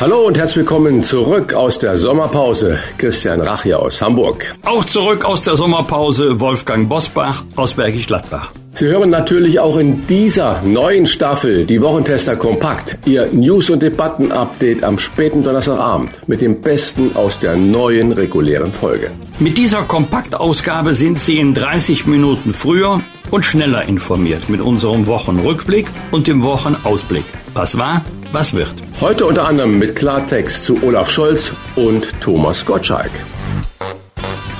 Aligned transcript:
Hallo 0.00 0.28
und 0.28 0.38
herzlich 0.38 0.58
willkommen 0.58 1.02
zurück 1.02 1.54
aus 1.54 1.80
der 1.80 1.96
Sommerpause. 1.96 2.78
Christian 2.98 3.40
Rach 3.40 3.64
hier 3.64 3.80
aus 3.80 4.00
Hamburg. 4.00 4.54
Auch 4.64 4.84
zurück 4.84 5.24
aus 5.24 5.42
der 5.42 5.56
Sommerpause 5.56 6.38
Wolfgang 6.38 6.88
Bosbach 6.88 7.42
aus 7.56 7.74
Bergisch 7.74 8.06
Gladbach. 8.06 8.52
Sie 8.74 8.86
hören 8.86 9.10
natürlich 9.10 9.58
auch 9.58 9.76
in 9.76 10.06
dieser 10.06 10.62
neuen 10.62 11.04
Staffel 11.04 11.66
die 11.66 11.82
Wochentester 11.82 12.36
Kompakt, 12.36 12.96
Ihr 13.06 13.26
News- 13.32 13.70
und 13.70 13.82
Debatten-Update 13.82 14.84
am 14.84 15.00
späten 15.00 15.42
Donnerstagabend 15.42 16.20
mit 16.28 16.42
dem 16.42 16.60
Besten 16.60 17.16
aus 17.16 17.40
der 17.40 17.56
neuen 17.56 18.12
regulären 18.12 18.72
Folge. 18.72 19.10
Mit 19.40 19.58
dieser 19.58 19.82
Kompaktausgabe 19.82 20.94
sind 20.94 21.20
Sie 21.20 21.40
in 21.40 21.54
30 21.54 22.06
Minuten 22.06 22.52
früher 22.52 23.00
und 23.32 23.44
schneller 23.44 23.82
informiert 23.88 24.48
mit 24.48 24.60
unserem 24.60 25.08
Wochenrückblick 25.08 25.88
und 26.12 26.28
dem 26.28 26.44
Wochenausblick. 26.44 27.24
Was 27.54 27.76
war, 27.76 28.04
was 28.32 28.52
wird. 28.52 28.74
Heute 29.00 29.26
unter 29.26 29.46
anderem 29.46 29.78
mit 29.78 29.96
Klartext 29.96 30.64
zu 30.64 30.82
Olaf 30.82 31.10
Scholz 31.10 31.52
und 31.76 32.12
Thomas 32.20 32.64
Gottschalk. 32.64 33.10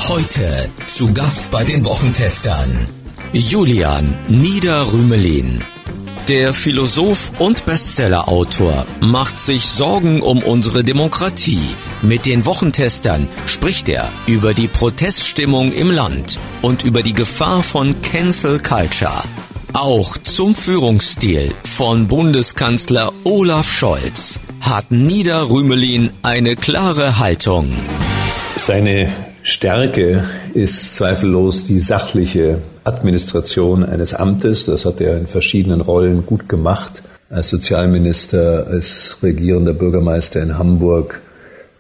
Heute 0.09 0.71
zu 0.87 1.13
Gast 1.13 1.51
bei 1.51 1.65
den 1.65 1.85
Wochentestern 1.85 2.89
Julian 3.33 4.17
Niederrümelin. 4.29 5.63
Der 6.29 6.53
Philosoph 6.53 7.33
und 7.39 7.65
Bestsellerautor 7.65 8.85
macht 9.01 9.39
sich 9.39 9.65
Sorgen 9.65 10.21
um 10.21 10.43
unsere 10.43 10.85
Demokratie. 10.85 11.75
Mit 12.03 12.27
den 12.27 12.45
Wochentestern 12.45 13.29
spricht 13.47 13.89
er 13.89 14.11
über 14.27 14.53
die 14.53 14.69
Proteststimmung 14.69 15.73
im 15.73 15.91
Land 15.91 16.39
und 16.61 16.85
über 16.85 17.03
die 17.03 17.15
Gefahr 17.15 17.63
von 17.63 18.03
Cancel 18.03 18.59
Culture. 18.59 19.25
Auch 19.81 20.19
zum 20.19 20.57
Führungsstil 20.57 21.53
von 21.63 22.09
Bundeskanzler 22.09 23.13
Olaf 23.23 23.71
Scholz 23.71 24.41
hat 24.61 24.91
Niederrümelin 24.91 26.11
eine 26.23 26.57
klare 26.57 27.21
Haltung. 27.21 27.71
Seine 28.57 29.13
Stärke 29.45 30.25
ist 30.53 30.97
zweifellos 30.97 31.69
die 31.69 31.79
sachliche 31.79 32.59
Administration 32.83 33.85
eines 33.85 34.15
Amtes. 34.15 34.67
Das 34.67 34.85
hat 34.85 35.01
er 35.01 35.17
in 35.17 35.29
verschiedenen 35.29 35.81
Rollen 35.81 36.27
gut 36.27 36.49
gemacht. 36.49 37.01
Als 37.31 37.51
Sozialminister, 37.51 38.67
als 38.67 39.19
regierender 39.23 39.75
Bürgermeister 39.75 40.43
in 40.43 40.59
Hamburg 40.59 41.21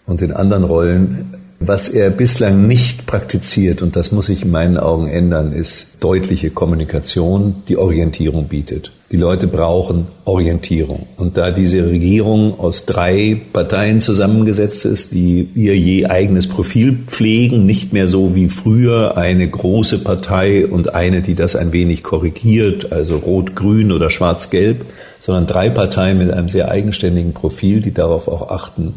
und 0.06 0.22
in 0.22 0.30
anderen 0.30 0.62
Rollen. 0.62 1.34
Was 1.60 1.88
er 1.88 2.10
bislang 2.10 2.68
nicht 2.68 3.06
praktiziert, 3.06 3.82
und 3.82 3.96
das 3.96 4.12
muss 4.12 4.26
sich 4.26 4.44
in 4.44 4.50
meinen 4.52 4.78
Augen 4.78 5.08
ändern, 5.08 5.52
ist 5.52 5.96
deutliche 6.00 6.50
Kommunikation, 6.50 7.56
die 7.66 7.76
Orientierung 7.76 8.46
bietet. 8.46 8.92
Die 9.10 9.16
Leute 9.16 9.48
brauchen 9.48 10.06
Orientierung. 10.24 11.06
Und 11.16 11.36
da 11.36 11.50
diese 11.50 11.84
Regierung 11.86 12.60
aus 12.60 12.86
drei 12.86 13.40
Parteien 13.52 14.00
zusammengesetzt 14.00 14.84
ist, 14.84 15.12
die 15.14 15.48
ihr 15.54 15.76
je 15.76 16.06
eigenes 16.06 16.46
Profil 16.46 16.96
pflegen, 17.06 17.66
nicht 17.66 17.92
mehr 17.92 18.06
so 18.06 18.34
wie 18.36 18.48
früher 18.48 19.16
eine 19.16 19.48
große 19.48 20.00
Partei 20.00 20.66
und 20.66 20.94
eine, 20.94 21.22
die 21.22 21.34
das 21.34 21.56
ein 21.56 21.72
wenig 21.72 22.04
korrigiert, 22.04 22.92
also 22.92 23.16
rot-grün 23.16 23.90
oder 23.90 24.10
schwarz-gelb, 24.10 24.84
sondern 25.18 25.46
drei 25.46 25.70
Parteien 25.70 26.18
mit 26.18 26.30
einem 26.30 26.50
sehr 26.50 26.70
eigenständigen 26.70 27.32
Profil, 27.32 27.80
die 27.80 27.92
darauf 27.92 28.28
auch 28.28 28.50
achten, 28.50 28.94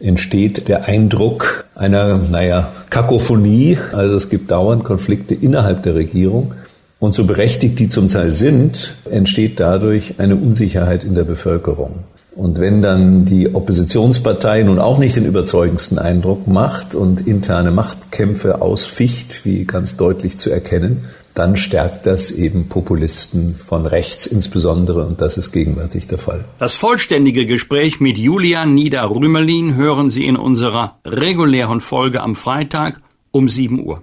entsteht 0.00 0.68
der 0.68 0.86
Eindruck 0.86 1.66
einer, 1.74 2.18
naja, 2.18 2.72
Kakophonie. 2.88 3.78
Also 3.92 4.16
es 4.16 4.28
gibt 4.28 4.50
dauernd 4.50 4.84
Konflikte 4.84 5.34
innerhalb 5.34 5.82
der 5.82 5.94
Regierung. 5.94 6.54
Und 6.98 7.14
so 7.14 7.24
berechtigt 7.24 7.78
die 7.78 7.88
zum 7.88 8.08
Teil 8.08 8.30
sind, 8.30 8.94
entsteht 9.10 9.60
dadurch 9.60 10.14
eine 10.18 10.36
Unsicherheit 10.36 11.04
in 11.04 11.14
der 11.14 11.24
Bevölkerung. 11.24 12.04
Und 12.36 12.60
wenn 12.60 12.80
dann 12.80 13.24
die 13.24 13.54
Oppositionspartei 13.54 14.62
nun 14.62 14.78
auch 14.78 14.98
nicht 14.98 15.16
den 15.16 15.24
überzeugendsten 15.24 15.98
Eindruck 15.98 16.46
macht 16.46 16.94
und 16.94 17.26
interne 17.26 17.70
Machtkämpfe 17.70 18.62
ausficht, 18.62 19.44
wie 19.44 19.64
ganz 19.64 19.96
deutlich 19.96 20.38
zu 20.38 20.50
erkennen, 20.50 21.04
dann 21.34 21.56
stärkt 21.56 22.06
das 22.06 22.30
eben 22.30 22.68
Populisten 22.68 23.54
von 23.54 23.86
rechts 23.86 24.26
insbesondere 24.26 25.06
und 25.06 25.20
das 25.20 25.36
ist 25.36 25.52
gegenwärtig 25.52 26.06
der 26.06 26.18
Fall. 26.18 26.44
Das 26.58 26.74
vollständige 26.74 27.46
Gespräch 27.46 28.00
mit 28.00 28.18
Julian 28.18 28.74
Nieder-Rümelin 28.74 29.74
hören 29.76 30.10
Sie 30.10 30.26
in 30.26 30.36
unserer 30.36 30.98
regulären 31.04 31.80
Folge 31.80 32.20
am 32.20 32.34
Freitag 32.34 33.00
um 33.30 33.48
7 33.48 33.84
Uhr. 33.84 34.02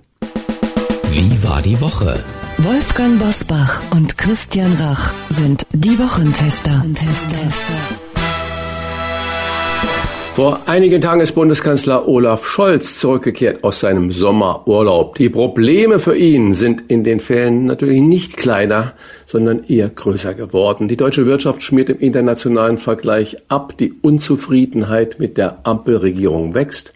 Wie 1.11 1.43
war 1.43 1.61
die 1.61 1.79
Woche? 1.81 2.23
Wolfgang 2.59 3.19
Bosbach 3.19 3.81
und 3.91 4.17
Christian 4.17 4.73
Rach 4.73 5.11
sind 5.29 5.65
die 5.73 5.99
Wochentester. 5.99 6.83
Vor 10.37 10.59
einigen 10.67 11.01
Tagen 11.01 11.21
ist 11.21 11.31
Bundeskanzler 11.31 12.07
Olaf 12.07 12.45
Scholz 12.45 12.99
zurückgekehrt 12.99 13.63
aus 13.63 13.79
seinem 13.79 14.11
Sommerurlaub. 14.11 15.15
Die 15.15 15.29
Probleme 15.29 15.97
für 15.97 16.15
ihn 16.15 16.53
sind 16.53 16.83
in 16.91 17.03
den 17.03 17.19
Ferien 17.19 17.65
natürlich 17.65 18.01
nicht 18.01 18.37
kleiner, 18.37 18.93
sondern 19.25 19.63
eher 19.63 19.89
größer 19.89 20.35
geworden. 20.35 20.87
Die 20.87 20.95
deutsche 20.95 21.25
Wirtschaft 21.25 21.63
schmiert 21.63 21.89
im 21.89 21.97
internationalen 21.97 22.77
Vergleich 22.77 23.37
ab. 23.47 23.79
Die 23.79 23.91
Unzufriedenheit 23.91 25.17
mit 25.17 25.39
der 25.39 25.57
Ampelregierung 25.63 26.53
wächst. 26.53 26.93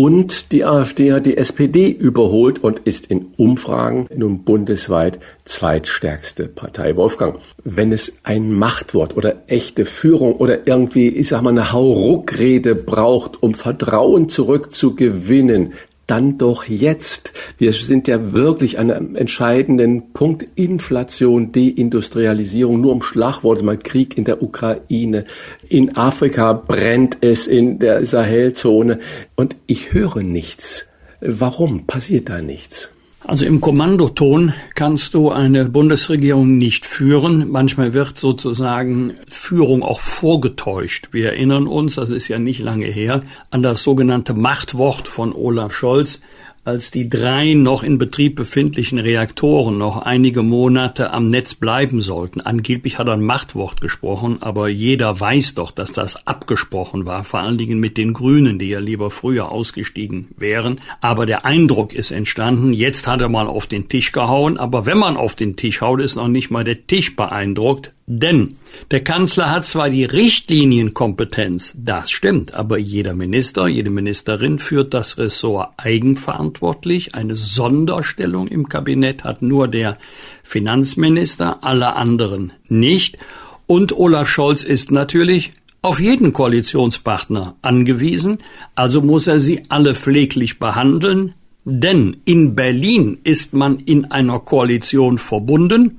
Und 0.00 0.52
die 0.52 0.64
AfD 0.64 1.12
hat 1.12 1.26
die 1.26 1.36
SPD 1.36 1.88
überholt 1.88 2.62
und 2.62 2.78
ist 2.84 3.08
in 3.08 3.32
Umfragen 3.36 4.06
nun 4.14 4.44
bundesweit 4.44 5.18
zweitstärkste 5.44 6.46
Partei. 6.46 6.94
Wolfgang, 6.94 7.40
wenn 7.64 7.90
es 7.90 8.18
ein 8.22 8.52
Machtwort 8.52 9.16
oder 9.16 9.42
echte 9.48 9.86
Führung 9.86 10.36
oder 10.36 10.68
irgendwie, 10.68 11.08
ich 11.08 11.26
sag 11.26 11.42
mal, 11.42 11.50
eine 11.50 11.72
Hauruckrede 11.72 12.76
braucht, 12.76 13.42
um 13.42 13.54
Vertrauen 13.54 14.28
zurückzugewinnen, 14.28 15.72
dann 16.08 16.38
doch 16.38 16.64
jetzt. 16.64 17.32
Wir 17.58 17.72
sind 17.72 18.08
ja 18.08 18.32
wirklich 18.32 18.78
an 18.78 18.90
einem 18.90 19.14
entscheidenden 19.14 20.12
Punkt. 20.12 20.46
Inflation, 20.56 21.52
Deindustrialisierung, 21.52 22.80
nur 22.80 22.92
um 22.92 23.02
Schlagworte, 23.02 23.62
mal 23.62 23.78
Krieg 23.78 24.18
in 24.18 24.24
der 24.24 24.42
Ukraine. 24.42 25.24
In 25.68 25.96
Afrika 25.96 26.54
brennt 26.54 27.18
es 27.20 27.46
in 27.46 27.78
der 27.78 28.04
Sahelzone. 28.04 28.98
Und 29.36 29.54
ich 29.66 29.92
höre 29.92 30.22
nichts. 30.22 30.86
Warum 31.20 31.86
passiert 31.86 32.28
da 32.28 32.42
nichts? 32.42 32.90
Also 33.28 33.44
im 33.44 33.60
Kommandoton 33.60 34.54
kannst 34.74 35.12
du 35.12 35.30
eine 35.30 35.68
Bundesregierung 35.68 36.56
nicht 36.56 36.86
führen. 36.86 37.50
Manchmal 37.50 37.92
wird 37.92 38.16
sozusagen 38.16 39.18
Führung 39.28 39.82
auch 39.82 40.00
vorgetäuscht. 40.00 41.08
Wir 41.12 41.32
erinnern 41.32 41.66
uns, 41.66 41.96
das 41.96 42.08
ist 42.08 42.28
ja 42.28 42.38
nicht 42.38 42.60
lange 42.60 42.86
her, 42.86 43.20
an 43.50 43.62
das 43.62 43.82
sogenannte 43.82 44.32
Machtwort 44.32 45.08
von 45.08 45.34
Olaf 45.34 45.74
Scholz, 45.74 46.22
als 46.64 46.90
die 46.90 47.08
drei 47.08 47.54
noch 47.54 47.82
in 47.82 47.98
Betrieb 47.98 48.36
befindlichen 48.36 48.98
Reaktoren 48.98 49.78
noch 49.78 49.98
einige 50.02 50.42
Monate 50.42 51.12
am 51.12 51.30
Netz 51.30 51.54
bleiben 51.54 52.00
sollten. 52.00 52.40
Angeblich 52.40 52.98
hat 52.98 53.06
er 53.06 53.14
ein 53.14 53.22
Machtwort 53.22 53.80
gesprochen, 53.80 54.38
aber 54.40 54.68
jeder 54.68 55.18
weiß 55.18 55.54
doch, 55.54 55.70
dass 55.70 55.92
das 55.92 56.26
abgesprochen 56.26 57.06
war, 57.06 57.24
vor 57.24 57.40
allen 57.40 57.58
Dingen 57.58 57.80
mit 57.80 57.96
den 57.96 58.12
Grünen, 58.12 58.58
die 58.58 58.68
ja 58.68 58.80
lieber 58.80 59.10
früher 59.10 59.50
ausgestiegen 59.50 60.28
wären. 60.36 60.80
Aber 61.00 61.26
der 61.26 61.44
Eindruck 61.44 61.92
ist 61.94 62.10
entstanden, 62.10 62.72
jetzt 62.72 63.06
hat 63.06 63.20
er 63.20 63.28
mal 63.28 63.46
auf 63.46 63.66
den 63.66 63.88
Tisch 63.88 64.12
gehauen, 64.12 64.58
aber 64.58 64.86
wenn 64.86 64.98
man 64.98 65.16
auf 65.16 65.34
den 65.34 65.56
Tisch 65.56 65.80
haut, 65.80 66.00
ist 66.00 66.16
noch 66.16 66.28
nicht 66.28 66.50
mal 66.50 66.64
der 66.64 66.86
Tisch 66.86 67.16
beeindruckt, 67.16 67.92
denn 68.10 68.56
der 68.90 69.04
Kanzler 69.04 69.50
hat 69.50 69.66
zwar 69.66 69.90
die 69.90 70.04
Richtlinienkompetenz, 70.04 71.76
das 71.76 72.10
stimmt, 72.10 72.54
aber 72.54 72.78
jeder 72.78 73.14
Minister, 73.14 73.68
jede 73.68 73.90
Ministerin 73.90 74.58
führt 74.58 74.94
das 74.94 75.18
Ressort 75.18 75.74
eigenverantwortlich. 75.76 77.14
Eine 77.14 77.36
Sonderstellung 77.36 78.48
im 78.48 78.70
Kabinett 78.70 79.24
hat 79.24 79.42
nur 79.42 79.68
der 79.68 79.98
Finanzminister, 80.42 81.62
alle 81.62 81.96
anderen 81.96 82.54
nicht. 82.66 83.18
Und 83.66 83.92
Olaf 83.92 84.30
Scholz 84.30 84.62
ist 84.62 84.90
natürlich 84.90 85.52
auf 85.82 86.00
jeden 86.00 86.32
Koalitionspartner 86.32 87.56
angewiesen, 87.60 88.38
also 88.74 89.02
muss 89.02 89.26
er 89.26 89.38
sie 89.38 89.64
alle 89.68 89.94
pfleglich 89.94 90.58
behandeln, 90.58 91.34
denn 91.66 92.16
in 92.24 92.54
Berlin 92.54 93.18
ist 93.22 93.52
man 93.52 93.80
in 93.80 94.06
einer 94.06 94.40
Koalition 94.40 95.18
verbunden, 95.18 95.98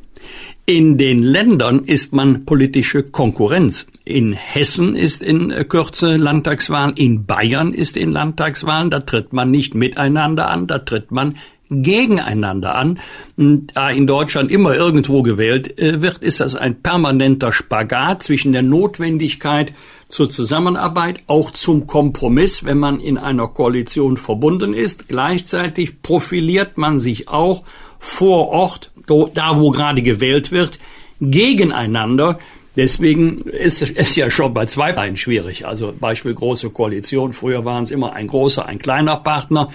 in 0.65 0.97
den 0.97 1.23
Ländern 1.23 1.85
ist 1.85 2.13
man 2.13 2.45
politische 2.45 3.03
Konkurrenz. 3.03 3.87
In 4.05 4.33
Hessen 4.33 4.95
ist 4.95 5.23
in 5.23 5.49
Kürze 5.67 6.15
Landtagswahlen, 6.15 6.95
in 6.95 7.25
Bayern 7.25 7.73
ist 7.73 7.97
in 7.97 8.11
Landtagswahlen, 8.11 8.89
da 8.89 8.99
tritt 8.99 9.33
man 9.33 9.49
nicht 9.49 9.73
miteinander 9.73 10.49
an, 10.49 10.67
da 10.67 10.79
tritt 10.79 11.11
man 11.11 11.35
gegeneinander 11.69 12.75
an. 12.75 12.99
Da 13.37 13.89
in 13.89 14.07
Deutschland 14.07 14.51
immer 14.51 14.75
irgendwo 14.75 15.21
gewählt 15.21 15.77
äh, 15.79 16.01
wird, 16.01 16.19
ist 16.19 16.39
das 16.39 16.55
ein 16.55 16.81
permanenter 16.81 17.51
Spagat 17.51 18.23
zwischen 18.23 18.51
der 18.51 18.63
Notwendigkeit 18.63 19.73
zur 20.07 20.29
Zusammenarbeit, 20.29 21.21
auch 21.27 21.51
zum 21.51 21.85
Kompromiss, 21.85 22.65
wenn 22.65 22.79
man 22.79 22.99
in 22.99 23.17
einer 23.17 23.47
Koalition 23.47 24.17
verbunden 24.17 24.73
ist. 24.73 25.07
Gleichzeitig 25.07 26.01
profiliert 26.01 26.77
man 26.77 26.97
sich 26.97 27.27
auch 27.29 27.63
vor 27.99 28.47
Ort, 28.49 28.91
da 29.33 29.59
wo 29.59 29.71
gerade 29.71 30.01
gewählt 30.01 30.51
wird, 30.51 30.79
gegeneinander. 31.21 32.39
Deswegen 32.75 33.41
ist 33.41 33.81
es 33.81 34.15
ja 34.15 34.31
schon 34.31 34.53
bei 34.53 34.65
zwei 34.65 34.93
Beinen 34.93 35.17
schwierig. 35.17 35.67
Also 35.67 35.93
Beispiel 35.97 36.33
große 36.33 36.69
Koalition. 36.69 37.33
Früher 37.33 37.65
waren 37.65 37.83
es 37.83 37.91
immer 37.91 38.13
ein 38.13 38.27
großer, 38.27 38.65
ein 38.65 38.79
kleiner 38.79 39.17
Partner. 39.17 39.69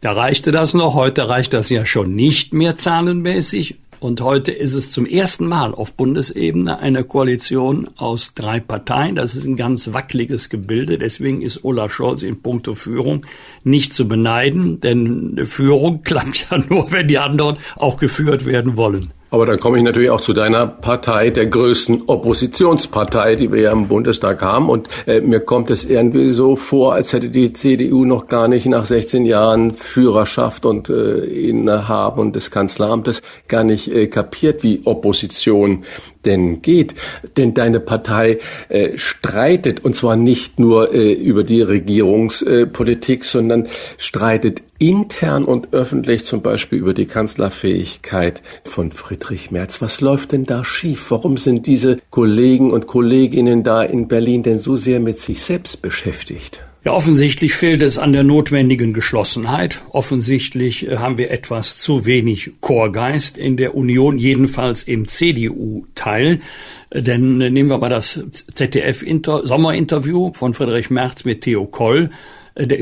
Da 0.00 0.12
reichte 0.12 0.50
das 0.50 0.74
noch. 0.74 0.94
Heute 0.94 1.28
reicht 1.28 1.54
das 1.54 1.70
ja 1.70 1.86
schon 1.86 2.14
nicht 2.14 2.52
mehr 2.52 2.76
zahlenmäßig. 2.76 3.76
Und 4.04 4.20
heute 4.20 4.52
ist 4.52 4.74
es 4.74 4.90
zum 4.90 5.06
ersten 5.06 5.46
Mal 5.46 5.72
auf 5.72 5.94
Bundesebene 5.94 6.78
eine 6.78 7.04
Koalition 7.04 7.88
aus 7.96 8.34
drei 8.34 8.60
Parteien. 8.60 9.14
Das 9.14 9.34
ist 9.34 9.46
ein 9.46 9.56
ganz 9.56 9.94
wackeliges 9.94 10.50
Gebilde. 10.50 10.98
Deswegen 10.98 11.40
ist 11.40 11.64
Olaf 11.64 11.94
Scholz 11.94 12.22
in 12.22 12.42
puncto 12.42 12.74
Führung 12.74 13.24
nicht 13.62 13.94
zu 13.94 14.06
beneiden, 14.06 14.78
denn 14.78 15.46
Führung 15.46 16.02
klappt 16.04 16.48
ja 16.50 16.58
nur, 16.58 16.92
wenn 16.92 17.08
die 17.08 17.16
anderen 17.16 17.56
auch 17.76 17.96
geführt 17.96 18.44
werden 18.44 18.76
wollen. 18.76 19.14
Aber 19.34 19.46
dann 19.46 19.58
komme 19.58 19.78
ich 19.78 19.82
natürlich 19.82 20.10
auch 20.10 20.20
zu 20.20 20.32
deiner 20.32 20.64
Partei, 20.64 21.30
der 21.30 21.46
größten 21.46 22.02
Oppositionspartei, 22.06 23.34
die 23.34 23.50
wir 23.50 23.62
ja 23.62 23.72
im 23.72 23.88
Bundestag 23.88 24.40
haben. 24.42 24.68
Und 24.70 24.86
äh, 25.08 25.22
mir 25.22 25.40
kommt 25.40 25.70
es 25.70 25.82
irgendwie 25.82 26.30
so 26.30 26.54
vor, 26.54 26.94
als 26.94 27.12
hätte 27.12 27.30
die 27.30 27.52
CDU 27.52 28.04
noch 28.04 28.28
gar 28.28 28.46
nicht 28.46 28.66
nach 28.66 28.86
16 28.86 29.26
Jahren 29.26 29.74
Führerschaft 29.74 30.64
und 30.64 30.88
äh, 30.88 31.24
Innehaben 31.24 32.32
des 32.32 32.52
Kanzleramtes 32.52 33.22
gar 33.48 33.64
nicht 33.64 33.92
äh, 33.92 34.06
kapiert, 34.06 34.62
wie 34.62 34.82
Opposition 34.84 35.82
denn 36.26 36.62
geht. 36.62 36.94
Denn 37.36 37.54
deine 37.54 37.80
Partei 37.80 38.38
äh, 38.68 38.96
streitet, 38.96 39.84
und 39.84 39.94
zwar 39.94 40.16
nicht 40.16 40.58
nur 40.58 40.94
äh, 40.94 41.12
über 41.12 41.44
die 41.44 41.62
Regierungspolitik, 41.62 43.24
sondern 43.24 43.68
streitet 43.98 44.62
intern 44.78 45.44
und 45.44 45.72
öffentlich 45.72 46.24
zum 46.24 46.42
Beispiel 46.42 46.78
über 46.78 46.94
die 46.94 47.06
Kanzlerfähigkeit 47.06 48.42
von 48.64 48.90
Friedrich 48.90 49.50
Merz. 49.50 49.80
Was 49.80 50.00
läuft 50.00 50.32
denn 50.32 50.44
da 50.44 50.64
schief? 50.64 51.10
Warum 51.10 51.36
sind 51.38 51.66
diese 51.66 51.98
Kollegen 52.10 52.70
und 52.70 52.86
Kolleginnen 52.86 53.62
da 53.62 53.82
in 53.82 54.08
Berlin 54.08 54.42
denn 54.42 54.58
so 54.58 54.76
sehr 54.76 55.00
mit 55.00 55.18
sich 55.18 55.42
selbst 55.42 55.80
beschäftigt? 55.80 56.63
Ja, 56.84 56.92
offensichtlich 56.92 57.54
fehlt 57.54 57.80
es 57.80 57.96
an 57.96 58.12
der 58.12 58.24
notwendigen 58.24 58.92
Geschlossenheit. 58.92 59.80
Offensichtlich 59.88 60.86
äh, 60.86 60.98
haben 60.98 61.16
wir 61.16 61.30
etwas 61.30 61.78
zu 61.78 62.04
wenig 62.04 62.50
Chorgeist 62.60 63.38
in 63.38 63.56
der 63.56 63.74
Union, 63.74 64.18
jedenfalls 64.18 64.82
im 64.82 65.08
CDU-Teil. 65.08 66.40
Äh, 66.90 67.00
denn 67.00 67.40
äh, 67.40 67.48
nehmen 67.48 67.70
wir 67.70 67.78
mal 67.78 67.88
das 67.88 68.22
ZDF-Sommerinterview 68.52 70.34
von 70.34 70.52
Friedrich 70.52 70.90
Merz 70.90 71.24
mit 71.24 71.40
Theo 71.40 71.64
Koll. 71.64 72.10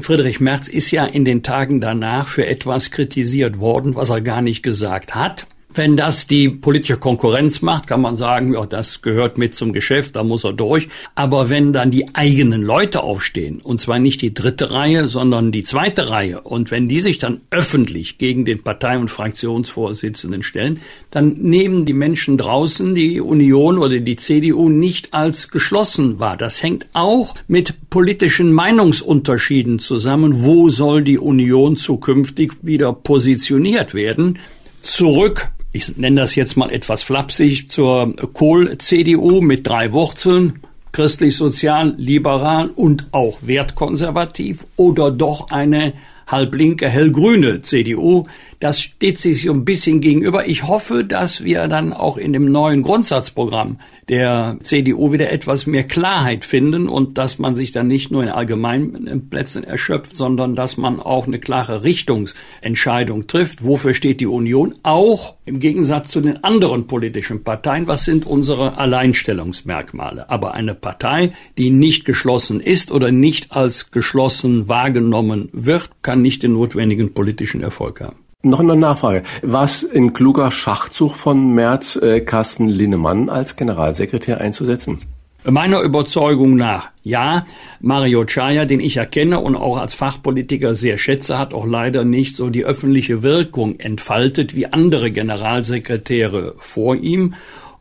Friedrich 0.01 0.41
Merz 0.41 0.69
ist 0.69 0.91
ja 0.91 1.07
in 1.07 1.25
den 1.25 1.45
Tagen 1.45 1.81
danach 1.81 2.27
für 2.27 2.45
etwas 2.45 2.91
kritisiert 2.91 3.61
worden, 3.61 3.95
was 3.95 4.11
er 4.11 4.21
gar 4.21 4.43
nicht 4.43 4.65
gesagt 4.65 5.15
hat. 5.15 5.47
Wenn 5.75 5.97
das 5.97 6.27
die 6.27 6.49
politische 6.49 6.99
Konkurrenz 6.99 7.63
macht, 7.63 7.87
kann 7.87 8.01
man 8.01 8.17
sagen, 8.17 8.53
ja, 8.53 8.67
das 8.67 9.01
gehört 9.01 9.39
mit 9.39 9.55
zum 9.55 9.73
Geschäft, 9.73 10.17
da 10.17 10.25
muss 10.25 10.45
er 10.45 10.53
durch. 10.53 10.89
Aber 11.15 11.49
wenn 11.51 11.73
dann 11.73 11.91
die 11.91 12.15
eigenen 12.15 12.63
Leute 12.63 13.03
aufstehen, 13.03 13.61
und 13.63 13.81
zwar 13.81 13.99
nicht 13.99 14.21
die 14.21 14.35
dritte 14.35 14.71
Reihe, 14.71 15.09
sondern 15.09 15.51
die 15.51 15.65
zweite 15.65 16.11
Reihe, 16.11 16.43
und 16.43 16.71
wenn 16.71 16.89
die 16.89 17.01
sich 17.01 17.19
dann 17.19 17.41
öffentlich 17.51 18.19
gegen 18.19 18.45
den 18.45 18.63
Partei- 18.63 18.99
und 18.99 19.11
Fraktionsvorsitzenden 19.11 20.43
stellen, 20.43 20.81
dann 21.11 21.35
nehmen 21.39 21.85
die 21.85 21.95
Menschen 21.95 22.37
draußen 22.37 22.95
die 22.95 23.21
Union 23.21 23.79
oder 23.79 23.99
die 23.99 24.17
CDU 24.17 24.69
nicht 24.69 25.15
als 25.15 25.49
geschlossen 25.49 26.19
wahr. 26.19 26.37
Das 26.37 26.63
hängt 26.63 26.87
auch 26.93 27.35
mit 27.49 27.89
politischen 27.89 28.53
Meinungsunterschieden 28.53 29.79
zusammen. 29.79 30.43
Wo 30.43 30.69
soll 30.69 31.03
die 31.03 31.19
Union 31.19 31.77
zukünftig 31.77 32.53
wieder 32.63 32.93
positioniert 32.93 33.95
werden? 33.95 34.39
zurück 34.83 35.49
ich 35.73 35.97
nenne 35.97 36.21
das 36.21 36.35
jetzt 36.35 36.57
mal 36.57 36.71
etwas 36.71 37.03
flapsig, 37.03 37.69
zur 37.69 38.15
Kohl-CDU 38.15 39.41
mit 39.41 39.67
drei 39.67 39.93
Wurzeln, 39.93 40.61
christlich-sozial, 40.93 41.95
liberal 41.97 42.69
und 42.69 43.07
auch 43.13 43.39
wertkonservativ 43.41 44.67
oder 44.77 45.11
doch 45.11 45.51
eine 45.51 45.95
halblinke, 46.27 46.89
hellgrüne 46.89 47.63
CDU. 47.63 48.27
Das 48.63 48.81
steht 48.81 49.19
sich 49.19 49.43
so 49.43 49.53
ein 49.53 49.65
bisschen 49.65 50.01
gegenüber. 50.01 50.47
Ich 50.47 50.63
hoffe, 50.63 51.03
dass 51.03 51.43
wir 51.43 51.67
dann 51.67 51.93
auch 51.93 52.17
in 52.17 52.33
dem 52.33 52.45
neuen 52.53 52.83
Grundsatzprogramm 52.83 53.81
der 54.09 54.57
CDU 54.61 55.11
wieder 55.11 55.33
etwas 55.33 55.67
mehr 55.67 55.83
Klarheit 55.83 56.45
finden 56.45 56.89
und 56.89 57.19
dass 57.19 57.41
man 57.41 57.57
sich 57.57 57.73
dann 57.73 57.89
nicht 57.89 58.13
nur 58.13 58.23
in 58.23 58.29
allgemeinen 58.29 59.29
Plätzen 59.29 59.65
erschöpft, 59.65 60.17
sondern 60.17 60.55
dass 60.55 60.77
man 60.77 61.01
auch 61.01 61.27
eine 61.27 61.41
klare 61.41 61.83
Richtungsentscheidung 61.83 63.27
trifft. 63.27 63.65
Wofür 63.65 63.95
steht 63.95 64.21
die 64.21 64.27
Union? 64.29 64.77
Auch 64.85 65.35
im 65.45 65.59
Gegensatz 65.59 66.13
zu 66.13 66.21
den 66.21 66.45
anderen 66.45 66.87
politischen 66.87 67.43
Parteien. 67.43 67.89
Was 67.89 68.05
sind 68.05 68.29
unsere 68.29 68.79
Alleinstellungsmerkmale? 68.79 70.31
Aber 70.31 70.55
eine 70.55 70.77
Partei, 70.77 71.33
die 71.59 71.71
nicht 71.71 72.05
geschlossen 72.05 72.61
ist 72.61 72.93
oder 72.93 73.11
nicht 73.11 73.51
als 73.51 73.91
geschlossen 73.91 74.69
wahrgenommen 74.69 75.49
wird, 75.53 75.91
kann 76.03 76.23
nicht 76.23 76.45
den 76.45 76.53
notwendigen 76.53 77.13
politischen 77.13 77.61
Erfolg 77.61 78.01
haben. 78.01 78.22
Noch 78.43 78.59
eine 78.59 78.75
Nachfrage. 78.75 79.23
War 79.43 79.65
es 79.65 79.89
ein 79.89 80.13
kluger 80.13 80.51
Schachzug 80.51 81.15
von 81.15 81.55
Merz, 81.55 81.95
äh, 81.97 82.21
Carsten 82.21 82.69
Linnemann 82.69 83.29
als 83.29 83.55
Generalsekretär 83.55 84.41
einzusetzen? 84.41 84.99
Meiner 85.45 85.81
Überzeugung 85.81 86.57
nach, 86.57 86.91
ja. 87.03 87.47
Mario 87.81 88.25
Chaya, 88.25 88.65
den 88.65 88.81
ich 88.81 88.97
erkenne 88.97 89.41
und 89.41 89.57
auch 89.57 89.77
als 89.77 89.95
Fachpolitiker 89.95 90.75
sehr 90.75 90.99
schätze, 90.99 91.39
hat 91.39 91.53
auch 91.53 91.67
leider 91.67 92.05
nicht 92.05 92.37
so 92.37 92.51
die 92.51 92.65
öffentliche 92.65 93.23
Wirkung 93.23 93.79
entfaltet 93.79 94.55
wie 94.55 94.67
andere 94.67 95.11
Generalsekretäre 95.11 96.55
vor 96.59 96.97
ihm. 96.97 97.35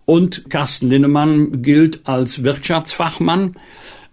Und 0.06 0.50
Carsten 0.50 0.90
Linnemann 0.90 1.62
gilt 1.62 2.02
als 2.06 2.44
Wirtschaftsfachmann. 2.44 3.56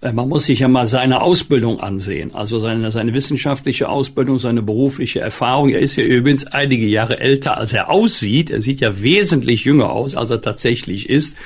Äh, 0.01 0.13
man 0.13 0.29
muss 0.29 0.47
sich 0.47 0.61
ja 0.61 0.69
mal 0.69 0.87
seine 0.87 1.21
Ausbildung 1.21 1.81
ansehen, 1.81 2.35
also 2.35 2.59
seine, 2.59 2.91
seine 2.91 3.15
wissenschaftliche 3.15 3.89
Ausbildung, 3.89 4.39
seine 4.39 4.63
berufliche 4.63 5.21
Erfahrung. 5.21 5.71
Er 5.71 5.81
ist 5.81 5.97
ja 5.97 6.05
übrigens 6.05 6.47
einige 6.47 6.87
Jahre 6.87 7.19
älter, 7.21 7.57
als 7.57 7.73
er 7.73 7.91
aussieht. 7.91 8.51
Er 8.51 8.61
sieht 8.61 8.81
ja 8.81 9.03
wesentlich 9.03 9.65
jünger 9.65 9.91
aus, 9.91 10.15
als 10.15 10.31
er 10.31 10.41
tatsächlich 10.41 11.09
ist 11.09 11.37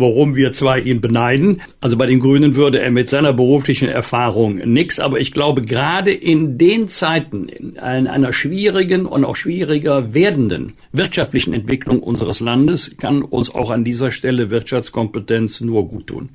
worum 0.00 0.34
wir 0.34 0.54
zwei 0.54 0.80
ihn 0.80 1.02
beneiden. 1.02 1.60
Also 1.80 1.96
bei 1.96 2.06
den 2.06 2.20
Grünen 2.20 2.56
würde 2.56 2.80
er 2.80 2.90
mit 2.90 3.10
seiner 3.10 3.34
beruflichen 3.34 3.88
Erfahrung 3.88 4.56
nix, 4.56 4.98
aber 4.98 5.20
ich 5.20 5.30
glaube, 5.30 5.60
gerade 5.62 6.10
in 6.10 6.56
den 6.56 6.88
Zeiten, 6.88 7.48
in 7.48 7.78
einer 7.78 8.32
schwierigen 8.32 9.04
und 9.04 9.24
auch 9.24 9.36
schwieriger 9.36 10.14
werdenden 10.14 10.72
wirtschaftlichen 10.92 11.52
Entwicklung 11.52 12.02
unseres 12.02 12.40
Landes, 12.40 12.96
kann 12.96 13.20
uns 13.20 13.54
auch 13.54 13.68
an 13.68 13.84
dieser 13.84 14.10
Stelle 14.10 14.48
Wirtschaftskompetenz 14.50 15.60
nur 15.60 15.86
gut 15.86 16.06
tun. 16.06 16.30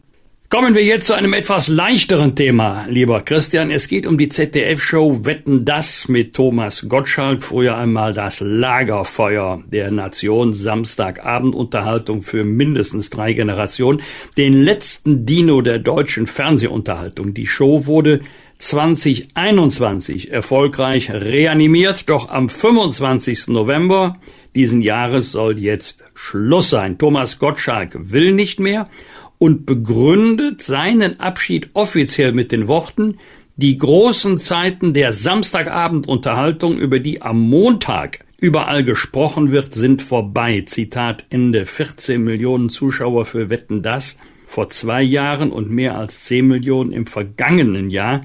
Kommen 0.56 0.74
wir 0.74 0.86
jetzt 0.86 1.08
zu 1.08 1.14
einem 1.14 1.34
etwas 1.34 1.68
leichteren 1.68 2.34
Thema, 2.34 2.86
lieber 2.88 3.20
Christian. 3.20 3.72
Es 3.72 3.90
geht 3.90 4.08
um 4.08 4.18
die 4.18 4.30
ZDF-Show 4.30 5.26
Wetten 5.26 5.66
das 5.66 6.08
mit 6.08 6.34
Thomas 6.34 6.86
Gottschalk, 6.88 7.44
früher 7.44 7.76
einmal 7.76 8.14
das 8.14 8.40
Lagerfeuer 8.40 9.62
der 9.68 9.92
Nation, 9.92 10.54
Samstagabendunterhaltung 10.54 12.24
für 12.24 12.46
mindestens 12.46 13.10
drei 13.10 13.34
Generationen, 13.34 14.02
den 14.38 14.54
letzten 14.54 15.26
Dino 15.26 15.60
der 15.60 15.80
deutschen 15.80 16.26
Fernsehunterhaltung. 16.26 17.34
Die 17.34 17.48
Show 17.48 17.86
wurde 17.86 18.22
2021 18.60 20.32
erfolgreich 20.32 21.12
reanimiert, 21.12 22.08
doch 22.08 22.30
am 22.30 22.48
25. 22.48 23.50
November 23.50 24.16
diesen 24.56 24.80
Jahres 24.80 25.34
soll 25.34 25.60
jetzt 25.60 26.06
Schluss 26.14 26.70
sein. 26.70 26.98
Thomas 26.98 27.40
Gottschalk 27.40 27.98
will 28.00 28.32
nicht 28.32 28.62
mehr 28.62 28.88
und 29.38 29.65
begründet 29.65 30.62
seinen 30.62 31.20
Abschied 31.20 31.70
offiziell 31.74 32.32
mit 32.32 32.51
den 32.51 32.68
Worten, 32.68 33.18
die 33.58 33.77
großen 33.77 34.39
Zeiten 34.39 34.94
der 34.94 35.13
Samstagabendunterhaltung, 35.13 36.77
über 36.77 37.00
die 37.00 37.22
am 37.22 37.39
Montag 37.39 38.25
überall 38.38 38.84
gesprochen 38.84 39.51
wird, 39.51 39.74
sind 39.74 40.01
vorbei. 40.01 40.63
Zitat 40.65 41.25
Ende. 41.30 41.65
14 41.65 42.22
Millionen 42.22 42.70
Zuschauer 42.70 43.25
für 43.25 43.50
Wetten 43.50 43.82
das 43.82 44.18
vor 44.46 44.70
zwei 44.70 45.01
Jahren 45.01 45.51
und 45.51 45.70
mehr 45.70 45.98
als 45.98 46.24
10 46.24 46.48
Millionen 46.48 46.92
im 46.92 47.08
vergangenen 47.08 47.89
Jahr. 47.89 48.22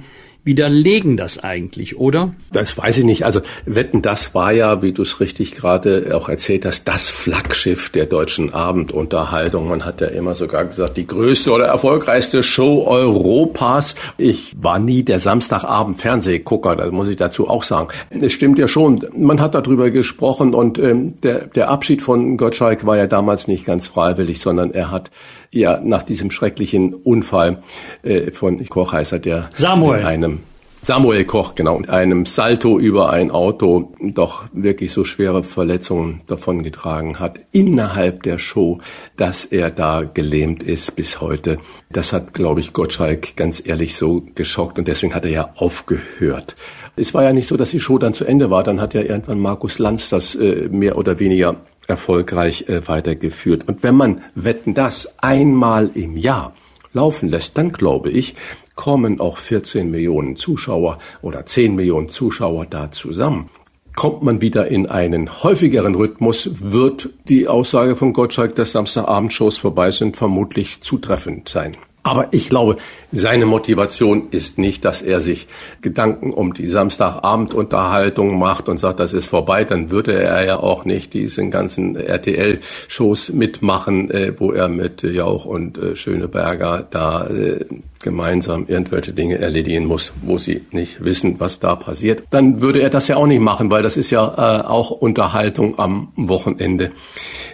Widerlegen 0.51 1.17
das 1.17 1.39
eigentlich, 1.39 1.97
oder? 1.97 2.35
Das 2.51 2.77
weiß 2.77 2.99
ich 2.99 3.05
nicht. 3.05 3.25
Also 3.25 3.41
Wetten, 3.67 4.03
das 4.03 4.35
war 4.35 4.51
ja, 4.51 4.83
wie 4.83 4.93
du 4.93 5.03
es 5.03 5.21
richtig 5.21 5.53
gerade 5.53 6.11
auch 6.13 6.29
erzählt 6.29 6.67
hast, 6.67 6.89
das 6.89 7.09
Flaggschiff 7.09 7.91
der 7.91 8.07
deutschen 8.07 8.53
Abendunterhaltung. 8.53 9.69
Man 9.69 9.85
hat 9.85 10.01
ja 10.01 10.09
immer 10.09 10.35
sogar 10.35 10.65
gesagt, 10.65 10.97
die 10.97 11.07
größte 11.07 11.53
oder 11.53 11.67
erfolgreichste 11.67 12.43
Show 12.43 12.85
Europas. 12.85 13.95
Ich 14.19 14.57
war 14.61 14.81
nie 14.81 15.05
der 15.05 15.21
Samstagabend 15.21 16.01
Fernsehgucker, 16.01 16.75
das 16.75 16.91
muss 16.91 17.07
ich 17.07 17.17
dazu 17.17 17.49
auch 17.49 17.63
sagen. 17.63 17.91
Es 18.11 18.33
stimmt 18.33 18.59
ja 18.59 18.67
schon, 18.67 19.07
man 19.17 19.41
hat 19.41 19.55
darüber 19.55 19.93
gesprochen 19.93 20.53
und 20.53 20.81
ähm, 20.81 21.15
der, 21.21 21.47
der 21.47 21.71
Abschied 21.71 22.03
von 22.03 22.37
Gottschalk 22.37 22.85
war 22.85 22.97
ja 22.97 23.07
damals 23.07 23.47
nicht 23.47 23.65
ganz 23.65 23.87
freiwillig, 23.87 24.41
sondern 24.41 24.73
er 24.73 24.91
hat 24.91 25.13
ja 25.53 25.81
nach 25.81 26.03
diesem 26.03 26.31
schrecklichen 26.31 26.95
Unfall 26.95 27.63
äh, 28.03 28.31
von 28.31 28.65
Koch 28.69 28.93
heißt 28.93 29.13
er, 29.13 29.19
der 29.19 29.51
Samuel. 29.55 30.01
in 30.01 30.07
einem 30.07 30.39
Samuel 30.83 31.27
Koch, 31.27 31.55
genau, 31.55 31.79
mit 31.79 31.91
einem 31.91 32.25
Salto 32.25 32.79
über 32.79 33.11
ein 33.11 33.31
Auto 33.31 33.93
doch 34.01 34.45
wirklich 34.55 34.93
so 34.93 35.05
schwere 35.05 35.45
Verletzungen 35.45 36.23
davongetragen 36.27 37.21
hat 37.21 37.39
innerhalb 37.53 38.23
der 38.23 38.39
Show, 38.39 38.81
dass 39.17 39.45
er 39.45 39.71
da 39.71 40.05
gelähmt 40.05 40.63
ist 40.63 40.97
bis 40.97 41.21
heute. 41.21 41.59
Das 41.91 42.15
hat, 42.15 42.33
glaube 42.33 42.61
ich, 42.61 42.73
Gottschalk 42.73 43.37
ganz 43.37 43.63
ehrlich 43.63 43.95
so 43.95 44.23
geschockt 44.35 44.79
und 44.79 44.89
deswegen 44.89 45.15
hat 45.15 45.27
er 45.27 45.31
ja 45.31 45.51
aufgehört. 45.57 46.55
Es 46.97 47.13
war 47.13 47.25
ja 47.25 47.35
nicht 47.35 47.47
so, 47.47 47.59
dass 47.59 47.73
die 47.73 47.81
Show 47.81 47.99
dann 47.99 48.15
zu 48.15 48.25
Ende 48.25 48.51
war. 48.51 48.63
Dann 48.63 48.81
hat 48.81 48.95
ja 48.95 49.03
irgendwann 49.03 49.39
Markus 49.39 49.79
Lanz 49.79 50.09
das 50.09 50.35
äh, 50.35 50.69
mehr 50.71 50.97
oder 50.97 51.19
weniger 51.19 51.57
erfolgreich 51.87 52.69
äh, 52.69 52.87
weitergeführt. 52.89 53.69
Und 53.69 53.83
wenn 53.83 53.95
man 53.95 54.23
Wetten 54.35 54.75
das 54.75 55.15
einmal 55.19 55.91
im 55.95 56.17
Jahr 56.17 56.55
laufen 56.93 57.29
lässt, 57.29 57.57
dann 57.59 57.73
glaube 57.73 58.11
ich, 58.11 58.35
kommen 58.75 59.21
auch 59.21 59.39
14 59.39 59.91
Millionen 59.91 60.37
Zuschauer 60.37 60.99
oder 61.23 61.45
10 61.45 61.75
Millionen 61.75 62.09
Zuschauer 62.09 62.67
da 62.67 62.91
zusammen. 62.91 63.51
Kommt 63.97 64.23
man 64.23 64.41
wieder 64.41 64.69
in 64.69 64.87
einen 64.87 65.43
häufigeren 65.43 65.95
Rhythmus, 65.95 66.49
wird 66.73 67.11
die 67.29 67.49
Aussage 67.49 67.97
von 67.97 68.13
Gottschalk, 68.13 68.55
dass 68.55 68.73
Samstagabendshows 68.73 69.59
vorbei 69.59 69.91
sind, 69.91 70.17
vermutlich 70.17 70.81
zutreffend 70.81 71.49
sein. 71.49 71.77
Aber 72.03 72.29
ich 72.31 72.49
glaube, 72.49 72.77
seine 73.13 73.45
Motivation 73.45 74.29
ist 74.31 74.57
nicht, 74.57 74.85
dass 74.87 75.03
er 75.03 75.21
sich 75.21 75.49
Gedanken 75.83 76.33
um 76.33 76.55
die 76.55 76.67
Samstagabendunterhaltung 76.67 78.39
macht 78.39 78.71
und 78.71 78.79
sagt, 78.79 79.01
das 79.01 79.13
ist 79.13 79.27
vorbei. 79.27 79.65
Dann 79.65 79.91
würde 79.91 80.15
er 80.15 80.45
ja 80.45 80.59
auch 80.59 80.87
nicht 80.87 81.13
diesen 81.13 81.51
ganzen 81.51 81.97
RTL-Shows 81.97 83.33
mitmachen, 83.33 84.11
äh, 84.11 84.33
wo 84.39 84.53
er 84.53 84.69
mit 84.69 85.03
Jauch 85.03 85.45
und 85.45 85.77
äh, 85.77 85.95
Schöneberger 85.95 86.87
da 86.91 87.27
äh, 87.27 87.67
gemeinsam 88.03 88.67
irgendwelche 88.67 89.13
Dinge 89.13 89.39
erledigen 89.39 89.85
muss, 89.87 90.13
wo 90.23 90.39
sie 90.39 90.63
nicht 90.71 91.05
wissen, 91.05 91.37
was 91.39 91.61
da 91.61 91.77
passiert. 91.77 92.23
Dann 92.31 92.63
würde 92.63 92.81
er 92.81 92.91
das 92.91 93.09
ja 93.09 93.17
auch 93.17 93.27
nicht 93.27 93.41
machen, 93.41 93.71
weil 93.71 93.83
das 93.83 93.97
ist 93.97 94.11
ja 94.11 94.61
äh, 94.61 94.67
auch 94.67 94.91
Unterhaltung 94.91 95.79
am 95.79 96.09
Wochenende. 96.17 96.93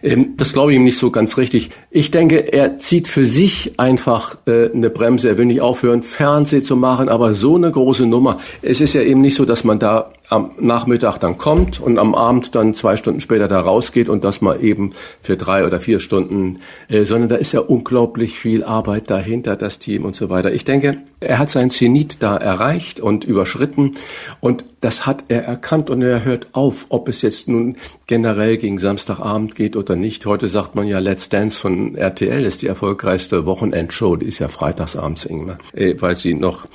Ähm, 0.02 0.34
das 0.36 0.52
glaube 0.52 0.72
ich 0.72 0.76
ihm 0.76 0.84
nicht 0.84 0.98
so 0.98 1.10
ganz 1.10 1.36
richtig. 1.36 1.70
Ich 1.90 2.10
denke, 2.10 2.52
er 2.52 2.78
zieht 2.78 3.08
für 3.08 3.24
sich 3.24 3.78
einfach 3.78 4.36
äh, 4.46 4.70
eine 4.72 4.90
Bremse. 4.90 5.28
Er 5.28 5.38
will 5.38 5.46
nicht 5.46 5.60
aufhören, 5.60 6.02
Fernseh 6.02 6.62
zu 6.62 6.76
machen, 6.76 7.08
aber 7.08 7.34
so 7.34 7.56
eine 7.56 7.70
große 7.70 8.06
Nummer. 8.06 8.38
Es 8.62 8.80
ist 8.80 8.94
ja 8.94 9.02
eben 9.02 9.20
nicht 9.20 9.34
so, 9.34 9.44
dass 9.44 9.64
man 9.64 9.78
da 9.80 10.12
am 10.28 10.52
Nachmittag 10.58 11.18
dann 11.18 11.38
kommt 11.38 11.80
und 11.80 11.98
am 11.98 12.14
Abend 12.14 12.54
dann 12.54 12.74
zwei 12.74 12.96
Stunden 12.96 13.20
später 13.20 13.48
da 13.48 13.60
rausgeht 13.60 14.08
und 14.08 14.24
das 14.24 14.40
mal 14.40 14.62
eben 14.62 14.92
für 15.22 15.36
drei 15.36 15.64
oder 15.66 15.80
vier 15.80 16.00
Stunden, 16.00 16.58
äh, 16.88 17.04
sondern 17.04 17.28
da 17.28 17.36
ist 17.36 17.52
ja 17.52 17.60
unglaublich 17.60 18.38
viel 18.38 18.64
Arbeit 18.64 19.10
dahinter, 19.10 19.56
das 19.56 19.78
Team 19.78 20.04
und 20.04 20.16
so 20.16 20.28
weiter. 20.28 20.52
Ich 20.52 20.64
denke, 20.64 20.98
er 21.20 21.38
hat 21.38 21.50
sein 21.50 21.70
Zenit 21.70 22.22
da 22.22 22.36
erreicht 22.36 23.00
und 23.00 23.24
überschritten 23.24 23.92
und 24.40 24.64
das 24.80 25.06
hat 25.06 25.24
er 25.28 25.44
erkannt 25.44 25.90
und 25.90 26.02
er 26.02 26.24
hört 26.24 26.48
auf, 26.52 26.86
ob 26.88 27.08
es 27.08 27.22
jetzt 27.22 27.48
nun 27.48 27.76
generell 28.06 28.56
gegen 28.56 28.78
Samstagabend 28.78 29.54
geht 29.54 29.76
oder 29.76 29.96
nicht. 29.96 30.26
Heute 30.26 30.48
sagt 30.48 30.74
man 30.74 30.86
ja, 30.86 30.98
Let's 30.98 31.28
Dance 31.28 31.58
von 31.58 31.94
RTL 31.96 32.44
ist 32.44 32.62
die 32.62 32.66
erfolgreichste 32.66 33.46
Wochenendshow, 33.46 34.16
die 34.16 34.26
ist 34.26 34.38
ja 34.38 34.48
freitagsabends 34.48 35.26
äh, 35.72 35.94
weil 36.00 36.16
sie 36.16 36.34
noch 36.34 36.66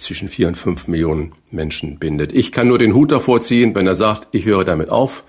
zwischen 0.00 0.28
vier 0.28 0.48
und 0.48 0.56
fünf 0.56 0.88
Millionen 0.88 1.32
Menschen 1.50 1.98
bindet. 1.98 2.32
Ich 2.32 2.52
kann 2.52 2.68
nur 2.68 2.78
den 2.78 2.94
Hut 2.94 3.12
davor 3.12 3.40
ziehen, 3.40 3.74
wenn 3.74 3.86
er 3.86 3.96
sagt, 3.96 4.28
ich 4.32 4.44
höre 4.44 4.64
damit 4.64 4.90
auf. 4.90 5.24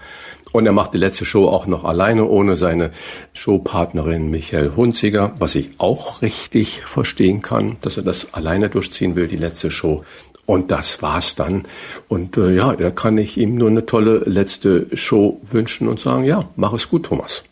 Und 0.52 0.66
er 0.66 0.74
macht 0.74 0.94
die 0.94 0.98
letzte 0.98 1.24
Show 1.24 1.48
auch 1.48 1.66
noch 1.66 1.86
alleine, 1.86 2.26
ohne 2.26 2.58
seine 2.58 2.92
Showpartnerin 3.34 4.30
Michael 4.30 4.74
Hunziger, 4.76 5.34
was 5.40 5.56
ich 5.56 5.72
auch 5.78 6.22
richtig 6.22 6.82
verstehen 6.82 7.42
kann, 7.42 7.78
dass 7.82 7.98
er 7.98 8.04
das 8.04 8.34
alleine 8.34 8.70
durchziehen 8.70 9.16
will, 9.16 9.28
die 9.28 9.38
letzte 9.38 9.72
Show. 9.72 10.04
Und 10.46 10.72
das 10.72 11.02
war's 11.02 11.36
dann. 11.36 11.64
Und 12.10 12.36
äh, 12.36 12.54
ja, 12.54 12.76
da 12.76 12.92
kann 12.92 13.18
ich 13.18 13.38
ihm 13.38 13.56
nur 13.56 13.70
eine 13.70 13.86
tolle 13.86 14.24
letzte 14.26 14.88
Show 14.98 15.40
wünschen 15.50 15.88
und 15.88 16.00
sagen, 16.00 16.26
ja, 16.26 16.50
mach 16.58 16.74
es 16.74 16.90
gut, 16.90 17.06
Thomas. 17.06 17.44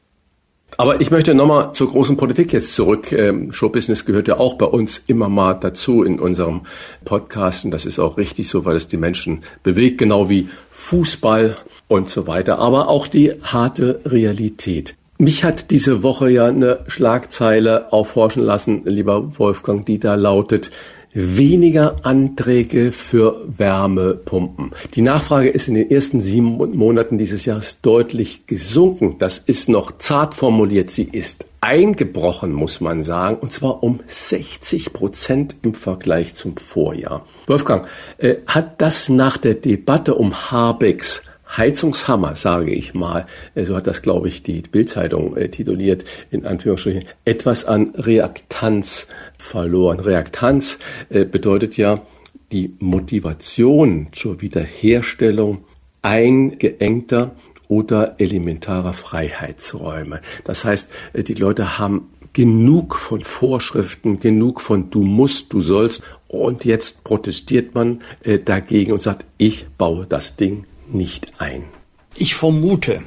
Aber 0.80 1.02
ich 1.02 1.12
möchte 1.12 1.36
nochmal 1.36 1.74
zur 1.74 1.90
großen 1.90 2.16
Politik 2.16 2.54
jetzt 2.54 2.74
zurück. 2.74 3.12
Ähm, 3.12 3.52
Showbusiness 3.52 4.06
gehört 4.06 4.30
ja 4.30 4.38
auch 4.38 4.54
bei 4.54 4.66
uns 4.66 5.04
immer 5.08 5.28
mal 5.28 5.56
dazu 5.56 6.04
in 6.04 6.22
unserem 6.22 6.62
Podcast. 7.04 7.66
Und 7.66 7.72
das 7.72 7.86
ist 7.86 8.00
auch 8.00 8.16
richtig 8.16 8.48
so, 8.48 8.64
weil 8.64 8.78
es 8.78 8.88
die 8.88 8.96
Menschen 8.96 9.42
bewegt, 9.62 9.98
genau 9.98 10.30
wie 10.30 10.48
Fußball 10.72 11.58
und 11.90 12.10
so 12.10 12.28
weiter. 12.28 12.60
Aber 12.60 12.88
auch 12.88 13.08
die 13.08 13.34
harte 13.44 14.00
Realität. 14.06 14.96
Mich 15.18 15.44
hat 15.44 15.70
diese 15.72 16.02
Woche 16.02 16.30
ja 16.30 16.46
eine 16.46 16.80
Schlagzeile 16.88 17.92
aufhorchen 17.92 18.42
lassen, 18.42 18.84
lieber 18.86 19.38
Wolfgang, 19.38 19.86
die 19.86 20.00
da 20.00 20.16
lautet, 20.16 20.72
weniger 21.14 22.06
Anträge 22.06 22.92
für 22.92 23.46
Wärmepumpen. 23.58 24.72
Die 24.94 25.02
Nachfrage 25.02 25.50
ist 25.50 25.68
in 25.68 25.76
den 25.76 25.90
ersten 25.90 26.22
sieben 26.22 26.58
Monaten 26.78 27.18
dieses 27.18 27.46
Jahres 27.46 27.82
deutlich 27.82 28.46
gesunken. 28.48 29.16
Das 29.20 29.38
ist 29.38 29.70
noch 29.70 29.98
zart 29.98 30.36
formuliert. 30.36 30.92
Sie 30.92 31.10
ist 31.12 31.46
eingebrochen, 31.62 32.54
muss 32.54 32.80
man 32.80 33.04
sagen, 33.04 33.38
und 33.40 33.52
zwar 33.52 33.84
um 33.84 34.00
60 34.08 34.94
Prozent 34.94 35.56
im 35.62 35.74
Vergleich 35.74 36.34
zum 36.34 36.56
Vorjahr. 36.56 37.26
Wolfgang, 37.48 37.88
äh, 38.18 38.36
hat 38.48 38.82
das 38.82 39.10
nach 39.10 39.38
der 39.38 39.56
Debatte 39.56 40.16
um 40.16 40.52
Habecks 40.52 41.22
Heizungshammer, 41.56 42.36
sage 42.36 42.72
ich 42.72 42.94
mal, 42.94 43.26
äh, 43.56 43.64
so 43.64 43.76
hat 43.76 43.88
das, 43.88 44.02
glaube 44.02 44.28
ich, 44.28 44.44
die 44.44 44.62
Bildzeitung 44.62 45.36
äh, 45.36 45.50
tituliert, 45.50 46.06
in 46.32 46.46
Anführungsstrichen, 46.46 47.06
etwas 47.26 47.66
an 47.66 47.92
Reaktanz 47.96 49.08
verloren. 49.38 50.00
Reaktanz 50.00 50.78
äh, 51.10 51.26
bedeutet 51.26 51.78
ja 51.78 52.02
die 52.52 52.76
Motivation 52.80 54.08
zur 54.12 54.42
Wiederherstellung 54.42 55.64
eingeengter 56.02 57.32
oder 57.68 58.16
elementarer 58.20 58.94
Freiheitsräume. 58.94 60.22
Das 60.44 60.66
heißt, 60.66 60.90
die 61.14 61.34
Leute 61.36 61.78
haben 61.78 62.10
genug 62.34 62.96
von 62.96 63.24
Vorschriften, 63.24 64.20
genug 64.20 64.62
von 64.62 64.90
du 64.90 65.04
musst, 65.04 65.54
du 65.54 65.62
sollst 65.62 66.02
und 66.28 66.66
jetzt 66.66 67.04
protestiert 67.04 67.76
man 67.76 68.02
dagegen 68.46 68.94
und 68.94 69.04
sagt, 69.04 69.26
ich 69.38 69.68
baue 69.78 70.08
das 70.08 70.36
Ding 70.36 70.66
nicht 70.94 71.40
ein. 71.40 71.64
Ich 72.16 72.36
vermute, 72.36 73.02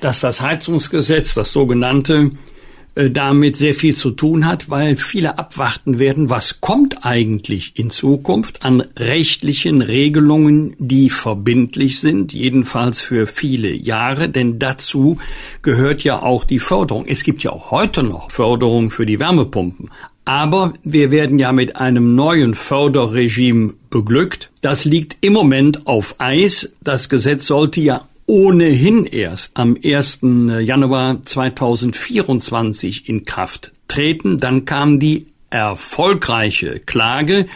dass 0.00 0.20
das 0.20 0.40
Heizungsgesetz, 0.40 1.34
das 1.34 1.52
sogenannte, 1.52 2.30
äh, 2.94 3.10
damit 3.10 3.56
sehr 3.56 3.74
viel 3.74 3.96
zu 3.96 4.12
tun 4.12 4.46
hat, 4.46 4.70
weil 4.70 4.96
viele 4.96 5.38
abwarten 5.38 5.98
werden, 5.98 6.30
was 6.30 6.60
kommt 6.60 7.04
eigentlich 7.04 7.76
in 7.76 7.90
Zukunft 7.90 8.64
an 8.64 8.82
rechtlichen 8.96 9.82
Regelungen, 9.82 10.76
die 10.78 11.10
verbindlich 11.10 11.98
sind, 11.98 12.32
jedenfalls 12.32 13.00
für 13.00 13.26
viele 13.26 13.72
Jahre, 13.72 14.28
denn 14.28 14.60
dazu 14.60 15.18
gehört 15.62 16.04
ja 16.04 16.22
auch 16.22 16.44
die 16.44 16.60
Förderung. 16.60 17.04
Es 17.06 17.24
gibt 17.24 17.42
ja 17.42 17.50
auch 17.50 17.72
heute 17.72 18.04
noch 18.04 18.30
Förderung 18.30 18.92
für 18.92 19.06
die 19.06 19.18
Wärmepumpen, 19.18 19.90
aber 20.24 20.74
wir 20.82 21.10
werden 21.10 21.38
ja 21.38 21.52
mit 21.52 21.76
einem 21.76 22.14
neuen 22.14 22.54
Förderregime 22.54 23.74
beglückt. 23.90 24.50
Das 24.62 24.84
liegt 24.84 25.18
im 25.20 25.34
Moment 25.34 25.86
auf 25.86 26.16
Eis. 26.18 26.74
Das 26.82 27.08
Gesetz 27.08 27.46
sollte 27.46 27.80
ja 27.80 28.08
ohnehin 28.26 29.04
erst 29.04 29.56
am 29.56 29.76
1. 29.82 30.20
Januar 30.62 31.22
2024 31.22 33.08
in 33.08 33.24
Kraft 33.24 33.72
treten. 33.86 34.38
Dann 34.38 34.64
kam 34.64 34.98
die 34.98 35.26
erfolgreiche 35.50 36.80
Klage 36.80 37.46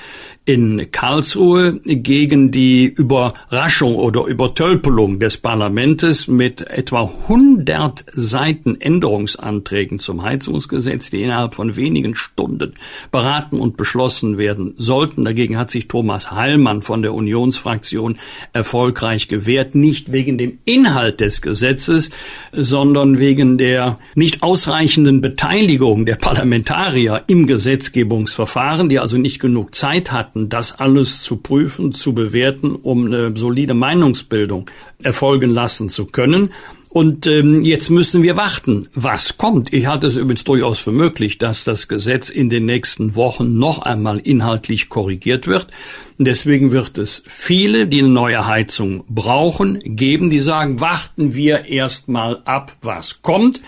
in 0.48 0.90
Karlsruhe 0.90 1.78
gegen 1.84 2.50
die 2.50 2.86
Überraschung 2.86 3.96
oder 3.96 4.24
Übertölpelung 4.24 5.20
des 5.20 5.36
Parlamentes 5.36 6.26
mit 6.26 6.62
etwa 6.62 7.02
100 7.02 8.06
Seiten 8.10 8.80
Änderungsanträgen 8.80 9.98
zum 9.98 10.22
Heizungsgesetz, 10.22 11.10
die 11.10 11.22
innerhalb 11.22 11.54
von 11.54 11.76
wenigen 11.76 12.16
Stunden 12.16 12.72
beraten 13.12 13.60
und 13.60 13.76
beschlossen 13.76 14.38
werden 14.38 14.72
sollten. 14.78 15.26
Dagegen 15.26 15.58
hat 15.58 15.70
sich 15.70 15.86
Thomas 15.86 16.30
Heilmann 16.30 16.80
von 16.80 17.02
der 17.02 17.12
Unionsfraktion 17.12 18.18
erfolgreich 18.54 19.28
gewehrt, 19.28 19.74
nicht 19.74 20.12
wegen 20.12 20.38
dem 20.38 20.60
Inhalt 20.64 21.20
des 21.20 21.42
Gesetzes, 21.42 22.08
sondern 22.52 23.18
wegen 23.18 23.58
der 23.58 23.98
nicht 24.14 24.42
ausreichenden 24.42 25.20
Beteiligung 25.20 26.06
der 26.06 26.16
Parlamentarier 26.16 27.24
im 27.26 27.46
Gesetzgebungsverfahren, 27.46 28.88
die 28.88 28.98
also 28.98 29.18
nicht 29.18 29.40
genug 29.40 29.74
Zeit 29.74 30.10
hatten, 30.10 30.37
warten, 30.38 30.48
das 30.48 30.78
alles 30.78 31.22
zu 31.22 31.36
prüfen, 31.36 31.92
zu 31.92 32.14
bewerten, 32.14 32.76
um 32.76 33.06
eine 33.06 33.36
solide 33.36 33.74
Meinungsbildung 33.74 34.66
erfolgen 35.02 35.50
lassen 35.50 35.90
zu 35.90 36.06
können. 36.06 36.50
Und 36.90 37.26
ähm, 37.26 37.64
jetzt 37.64 37.90
müssen 37.90 38.22
wir 38.22 38.38
warten, 38.38 38.88
was 38.94 39.36
kommt. 39.36 39.74
Ich 39.74 39.86
halte 39.86 40.06
es 40.06 40.16
übrigens 40.16 40.44
durchaus 40.44 40.80
für 40.80 40.90
möglich, 40.90 41.36
dass 41.36 41.64
das 41.64 41.86
Gesetz 41.86 42.30
in 42.30 42.48
den 42.48 42.64
nächsten 42.64 43.14
Wochen 43.14 43.58
noch 43.58 43.82
einmal 43.82 44.18
inhaltlich 44.18 44.88
korrigiert 44.88 45.46
wird. 45.46 45.66
Deswegen 46.16 46.72
wird 46.72 46.96
es 46.96 47.22
viele, 47.26 47.86
die 47.86 47.98
eine 47.98 48.08
neue 48.08 48.46
Heizung 48.46 49.04
brauchen, 49.06 49.80
geben, 49.84 50.30
die 50.30 50.40
sagen, 50.40 50.80
warten 50.80 51.34
wir 51.34 51.66
erst 51.66 52.08
mal 52.08 52.40
ab, 52.46 52.74
was 52.80 53.20
kommt. 53.20 53.60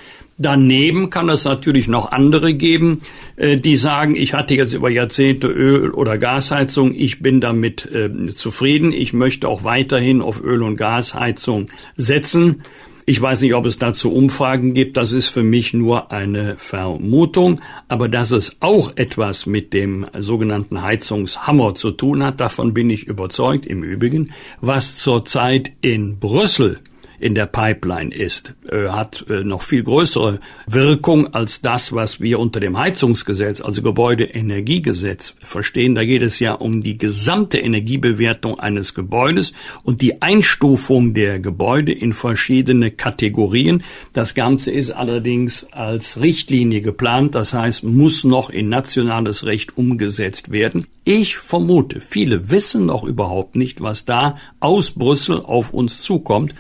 Daneben 0.43 1.11
kann 1.11 1.29
es 1.29 1.45
natürlich 1.45 1.87
noch 1.87 2.13
andere 2.13 2.55
geben, 2.55 3.03
äh, 3.37 3.59
die 3.59 3.77
sagen, 3.77 4.17
ich 4.17 4.33
hatte 4.33 4.55
jetzt 4.55 4.73
über 4.73 4.89
Jahrzehnte 4.89 5.49
Öl- 5.49 5.91
oder 5.91 6.17
Gasheizung, 6.17 6.95
ich 6.95 7.21
bin 7.21 7.43
damit 7.43 7.85
äh, 7.93 8.09
zufrieden, 8.35 8.91
ich 8.91 9.13
möchte 9.13 9.47
auch 9.47 9.65
weiterhin 9.65 10.23
auf 10.23 10.43
Öl- 10.43 10.63
und 10.63 10.79
Gasheizung 10.79 11.67
setzen. 11.97 12.63
Ich 13.05 13.21
weiß 13.21 13.43
nicht, 13.43 13.53
ob 13.53 13.67
es 13.67 13.77
dazu 13.77 14.15
Umfragen 14.15 14.73
gibt, 14.73 14.97
das 14.97 15.13
ist 15.13 15.29
für 15.29 15.43
mich 15.43 15.75
nur 15.75 16.11
eine 16.11 16.57
Vermutung, 16.57 17.61
aber 17.89 18.09
dass 18.09 18.31
es 18.31 18.57
auch 18.61 18.97
etwas 18.97 19.45
mit 19.45 19.75
dem 19.75 20.07
sogenannten 20.19 20.81
Heizungshammer 20.81 21.75
zu 21.75 21.91
tun 21.91 22.25
hat, 22.25 22.41
davon 22.41 22.73
bin 22.73 22.89
ich 22.89 23.07
überzeugt. 23.07 23.67
Im 23.67 23.83
Übrigen, 23.83 24.33
was 24.63 24.97
zurzeit 24.97 25.73
in 25.83 26.19
Brüssel 26.19 26.79
in 27.21 27.35
der 27.35 27.47
Pipeline 27.47 28.15
ist, 28.15 28.55
äh, 28.71 28.89
hat 28.89 29.27
äh, 29.29 29.45
noch 29.45 29.63
viel 29.63 29.83
größere 29.83 30.41
Wirkung 30.67 31.35
als 31.35 31.61
das, 31.61 31.93
was 31.93 32.21
wir 32.21 32.39
unter 32.39 32.61
dem 32.61 32.79
Heizungsgesetz, 32.79 33.61
also 33.61 33.83
Gebäudeenergiegesetz 33.83 35.35
verstehen. 35.41 35.95
Da 35.95 36.05
geht 36.05 36.23
es 36.23 36.39
ja 36.39 36.55
um 36.55 36.83
die 36.83 36.97
gesamte 36.97 37.59
Energiebewertung 37.59 38.59
eines 38.59 38.95
Gebäudes 38.95 39.53
und 39.83 40.01
die 40.01 40.23
Einstufung 40.23 41.13
der 41.13 41.41
Gebäude 41.41 41.93
in 41.93 42.15
verschiedene 42.15 42.91
Kategorien. 42.91 43.85
Das 44.15 44.35
Ganze 44.35 44.71
ist 44.71 44.91
allerdings 44.91 45.65
als 45.73 46.21
Richtlinie 46.21 46.81
geplant, 46.81 47.35
das 47.35 47.53
heißt, 47.53 47.85
muss 47.85 48.25
noch 48.25 48.49
in 48.49 48.71
nationales 48.71 49.45
Recht 49.45 49.77
umgesetzt 49.77 50.51
werden. 50.51 50.87
Ich 51.05 51.37
vermute, 51.39 52.01
viele 52.01 52.51
wissen 52.51 52.87
noch 52.87 53.05
überhaupt 53.05 53.57
nicht, 53.57 53.81
was 53.81 54.05
da 54.05 54.37
aus 54.61 54.93
Brüssel 54.93 55.41
auf 55.41 55.73
uns 55.73 56.03
zukommt. 56.03 56.55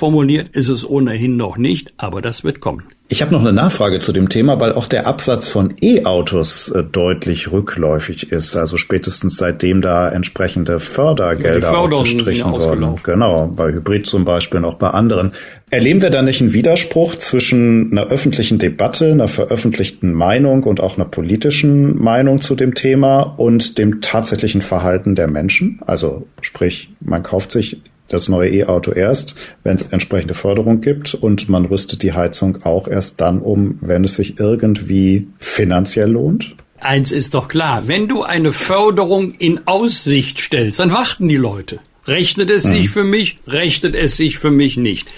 Ausformuliert 0.00 0.48
ist 0.56 0.70
es 0.70 0.88
ohnehin 0.88 1.36
noch 1.36 1.58
nicht, 1.58 1.92
aber 1.98 2.22
das 2.22 2.42
wird 2.42 2.60
kommen. 2.60 2.84
Ich 3.08 3.20
habe 3.20 3.32
noch 3.32 3.40
eine 3.40 3.52
Nachfrage 3.52 3.98
zu 3.98 4.12
dem 4.12 4.30
Thema, 4.30 4.58
weil 4.58 4.72
auch 4.72 4.86
der 4.86 5.06
Absatz 5.06 5.46
von 5.46 5.74
E-Autos 5.82 6.70
äh, 6.70 6.82
deutlich 6.84 7.52
rückläufig 7.52 8.32
ist. 8.32 8.56
Also 8.56 8.78
spätestens 8.78 9.36
seitdem 9.36 9.82
da 9.82 10.08
entsprechende 10.08 10.80
Fördergelder 10.80 11.70
ja, 11.70 12.02
gestrichen 12.02 12.50
wurden. 12.50 12.96
Genau, 13.02 13.48
bei 13.48 13.72
Hybrid 13.72 14.06
zum 14.06 14.24
Beispiel 14.24 14.60
und 14.60 14.64
auch 14.64 14.74
bei 14.74 14.88
anderen. 14.88 15.32
Erleben 15.68 16.00
wir 16.00 16.08
da 16.08 16.22
nicht 16.22 16.40
einen 16.40 16.54
Widerspruch 16.54 17.16
zwischen 17.16 17.90
einer 17.92 18.06
öffentlichen 18.06 18.58
Debatte, 18.58 19.12
einer 19.12 19.28
veröffentlichten 19.28 20.14
Meinung 20.14 20.62
und 20.62 20.80
auch 20.80 20.96
einer 20.96 21.04
politischen 21.04 22.02
Meinung 22.02 22.40
zu 22.40 22.54
dem 22.54 22.74
Thema 22.74 23.20
und 23.20 23.76
dem 23.76 24.00
tatsächlichen 24.00 24.62
Verhalten 24.62 25.14
der 25.14 25.26
Menschen? 25.26 25.80
Also 25.84 26.26
sprich, 26.40 26.88
man 27.00 27.22
kauft 27.22 27.52
sich 27.52 27.82
das 28.10 28.28
neue 28.28 28.50
E-Auto 28.50 28.92
erst, 28.92 29.34
wenn 29.62 29.76
es 29.76 29.86
entsprechende 29.86 30.34
Förderung 30.34 30.80
gibt 30.80 31.14
und 31.14 31.48
man 31.48 31.64
rüstet 31.64 32.02
die 32.02 32.12
Heizung 32.12 32.62
auch 32.64 32.88
erst 32.88 33.20
dann 33.20 33.40
um, 33.40 33.78
wenn 33.80 34.04
es 34.04 34.16
sich 34.16 34.38
irgendwie 34.38 35.28
finanziell 35.36 36.10
lohnt? 36.10 36.56
Eins 36.80 37.12
ist 37.12 37.34
doch 37.34 37.48
klar, 37.48 37.88
wenn 37.88 38.08
du 38.08 38.22
eine 38.22 38.52
Förderung 38.52 39.32
in 39.34 39.66
Aussicht 39.66 40.40
stellst, 40.40 40.80
dann 40.80 40.92
warten 40.92 41.28
die 41.28 41.36
Leute. 41.36 41.78
Rechnet 42.06 42.50
es 42.50 42.64
mhm. 42.64 42.70
sich 42.70 42.90
für 42.90 43.04
mich, 43.04 43.38
rechnet 43.46 43.94
es 43.94 44.16
sich 44.16 44.38
für 44.38 44.50
mich 44.50 44.76
nicht. 44.76 45.08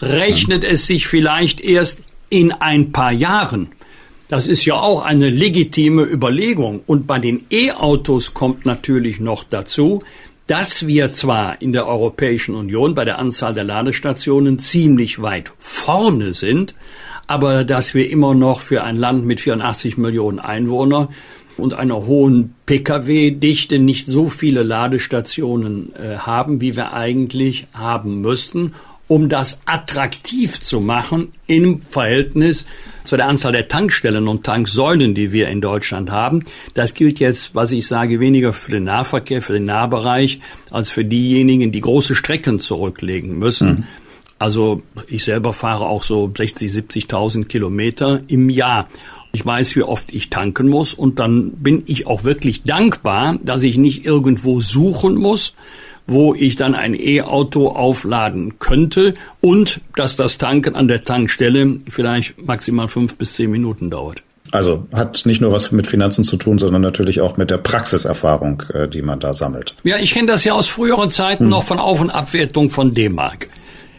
Rechnet 0.00 0.62
mhm. 0.62 0.70
es 0.70 0.86
sich 0.86 1.06
vielleicht 1.06 1.60
erst 1.60 2.00
in 2.30 2.52
ein 2.52 2.92
paar 2.92 3.12
Jahren. 3.12 3.68
Das 4.28 4.46
ist 4.46 4.64
ja 4.64 4.74
auch 4.74 5.02
eine 5.02 5.28
legitime 5.28 6.04
Überlegung. 6.04 6.82
Und 6.86 7.06
bei 7.06 7.18
den 7.18 7.44
E-Autos 7.50 8.32
kommt 8.32 8.64
natürlich 8.64 9.18
noch 9.20 9.44
dazu, 9.44 10.00
dass 10.50 10.84
wir 10.88 11.12
zwar 11.12 11.62
in 11.62 11.72
der 11.72 11.86
Europäischen 11.86 12.56
Union 12.56 12.96
bei 12.96 13.04
der 13.04 13.20
Anzahl 13.20 13.54
der 13.54 13.62
Ladestationen 13.62 14.58
ziemlich 14.58 15.22
weit 15.22 15.52
vorne 15.60 16.32
sind, 16.32 16.74
aber 17.28 17.62
dass 17.62 17.94
wir 17.94 18.10
immer 18.10 18.34
noch 18.34 18.60
für 18.60 18.82
ein 18.82 18.96
Land 18.96 19.24
mit 19.24 19.38
84 19.38 19.96
Millionen 19.96 20.40
Einwohnern 20.40 21.06
und 21.56 21.74
einer 21.74 22.04
hohen 22.04 22.56
Pkw-Dichte 22.66 23.78
nicht 23.78 24.08
so 24.08 24.26
viele 24.26 24.64
Ladestationen 24.64 25.94
äh, 25.94 26.16
haben, 26.16 26.60
wie 26.60 26.74
wir 26.74 26.94
eigentlich 26.94 27.68
haben 27.72 28.20
müssten 28.20 28.74
um 29.10 29.28
das 29.28 29.58
attraktiv 29.66 30.60
zu 30.60 30.80
machen 30.80 31.32
im 31.48 31.82
Verhältnis 31.82 32.64
zu 33.02 33.16
der 33.16 33.26
Anzahl 33.26 33.50
der 33.50 33.66
Tankstellen 33.66 34.28
und 34.28 34.44
Tanksäulen, 34.44 35.16
die 35.16 35.32
wir 35.32 35.48
in 35.48 35.60
Deutschland 35.60 36.12
haben. 36.12 36.44
Das 36.74 36.94
gilt 36.94 37.18
jetzt, 37.18 37.52
was 37.52 37.72
ich 37.72 37.88
sage, 37.88 38.20
weniger 38.20 38.52
für 38.52 38.70
den 38.70 38.84
Nahverkehr, 38.84 39.42
für 39.42 39.54
den 39.54 39.64
Nahbereich, 39.64 40.38
als 40.70 40.90
für 40.90 41.04
diejenigen, 41.04 41.72
die 41.72 41.80
große 41.80 42.14
Strecken 42.14 42.60
zurücklegen 42.60 43.36
müssen. 43.36 43.68
Mhm. 43.68 43.84
Also 44.38 44.82
ich 45.08 45.24
selber 45.24 45.54
fahre 45.54 45.86
auch 45.86 46.04
so 46.04 46.32
60, 46.32 46.70
70.000 46.70 47.46
Kilometer 47.46 48.20
im 48.28 48.48
Jahr. 48.48 48.88
Ich 49.32 49.44
weiß, 49.44 49.74
wie 49.74 49.82
oft 49.82 50.12
ich 50.12 50.30
tanken 50.30 50.68
muss 50.68 50.94
und 50.94 51.18
dann 51.18 51.50
bin 51.54 51.82
ich 51.86 52.06
auch 52.06 52.22
wirklich 52.22 52.62
dankbar, 52.62 53.40
dass 53.42 53.64
ich 53.64 53.76
nicht 53.76 54.06
irgendwo 54.06 54.60
suchen 54.60 55.16
muss, 55.16 55.56
wo 56.10 56.34
ich 56.34 56.56
dann 56.56 56.74
ein 56.74 56.94
E-Auto 56.94 57.68
aufladen 57.68 58.58
könnte 58.58 59.14
und 59.40 59.80
dass 59.96 60.16
das 60.16 60.38
Tanken 60.38 60.74
an 60.74 60.88
der 60.88 61.04
Tankstelle 61.04 61.80
vielleicht 61.88 62.44
maximal 62.44 62.88
fünf 62.88 63.16
bis 63.16 63.34
zehn 63.34 63.50
Minuten 63.50 63.90
dauert. 63.90 64.22
Also 64.52 64.88
hat 64.92 65.24
nicht 65.26 65.40
nur 65.40 65.52
was 65.52 65.70
mit 65.70 65.86
Finanzen 65.86 66.24
zu 66.24 66.36
tun, 66.36 66.58
sondern 66.58 66.82
natürlich 66.82 67.20
auch 67.20 67.36
mit 67.36 67.52
der 67.52 67.58
Praxiserfahrung, 67.58 68.64
äh, 68.74 68.88
die 68.88 69.02
man 69.02 69.20
da 69.20 69.32
sammelt. 69.32 69.76
Ja, 69.84 69.98
ich 69.98 70.12
kenne 70.12 70.26
das 70.26 70.42
ja 70.42 70.54
aus 70.54 70.66
früheren 70.66 71.10
Zeiten 71.10 71.44
hm. 71.44 71.50
noch 71.50 71.62
von 71.62 71.78
Auf- 71.78 72.00
und 72.00 72.10
Abwertung 72.10 72.70
von 72.70 72.92
D-Mark. 72.92 73.48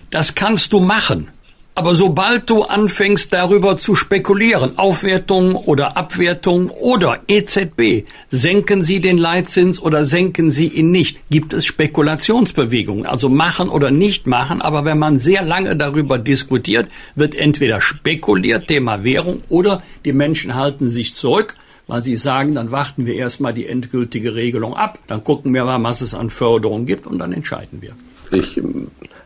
Das 0.09 0.35
kannst 0.35 0.73
du 0.73 0.81
machen. 0.81 1.29
Aber 1.73 1.95
sobald 1.95 2.49
du 2.49 2.63
anfängst 2.63 3.31
darüber 3.31 3.77
zu 3.77 3.95
spekulieren, 3.95 4.77
Aufwertung 4.77 5.55
oder 5.55 5.95
Abwertung 5.95 6.69
oder 6.69 7.21
EZB, 7.29 8.05
senken 8.29 8.81
sie 8.81 8.99
den 8.99 9.17
Leitzins 9.17 9.81
oder 9.81 10.03
senken 10.03 10.49
sie 10.49 10.67
ihn 10.67 10.91
nicht, 10.91 11.17
gibt 11.29 11.53
es 11.53 11.65
Spekulationsbewegungen, 11.65 13.05
also 13.05 13.29
machen 13.29 13.69
oder 13.69 13.89
nicht 13.89 14.27
machen. 14.27 14.61
Aber 14.61 14.83
wenn 14.83 14.99
man 14.99 15.17
sehr 15.17 15.43
lange 15.43 15.77
darüber 15.77 16.17
diskutiert, 16.17 16.89
wird 17.15 17.35
entweder 17.35 17.79
spekuliert, 17.79 18.67
Thema 18.67 19.05
Währung, 19.05 19.41
oder 19.47 19.81
die 20.03 20.13
Menschen 20.13 20.55
halten 20.55 20.89
sich 20.89 21.15
zurück 21.15 21.55
weil 21.87 22.03
sie 22.03 22.15
sagen, 22.15 22.55
dann 22.55 22.71
warten 22.71 23.05
wir 23.05 23.15
erstmal 23.15 23.53
die 23.53 23.67
endgültige 23.67 24.33
Regelung 24.33 24.75
ab, 24.75 24.99
dann 25.07 25.25
gucken 25.25 25.53
wir 25.53 25.65
mal, 25.65 25.83
was 25.83 25.99
es 25.99 26.15
an 26.15 26.29
Förderung 26.29 26.85
gibt 26.85 27.05
und 27.05 27.19
dann 27.19 27.33
entscheiden 27.33 27.81
wir. 27.81 27.95
Ich 28.31 28.61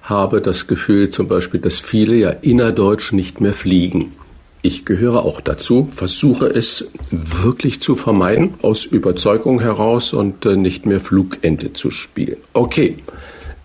habe 0.02 0.42
das 0.42 0.68
Gefühl 0.68 1.10
zum 1.10 1.28
Beispiel, 1.28 1.60
dass 1.60 1.80
viele 1.80 2.16
ja 2.16 2.30
innerdeutsch 2.30 3.12
nicht 3.12 3.42
mehr 3.42 3.54
fliegen. 3.54 4.14
Ich 4.62 4.84
gehöre 4.84 5.26
auch 5.26 5.42
dazu, 5.42 5.90
versuche 5.92 6.48
es 6.48 6.90
wirklich 7.12 7.82
zu 7.82 7.94
vermeiden, 7.94 8.56
aus 8.64 8.86
Überzeugung 8.86 9.60
heraus 9.60 10.14
und 10.14 10.44
äh, 10.46 10.56
nicht 10.56 10.88
mehr 10.88 11.00
Flugente 11.00 11.74
zu 11.74 11.92
spielen. 11.92 12.38
Okay, 12.54 12.98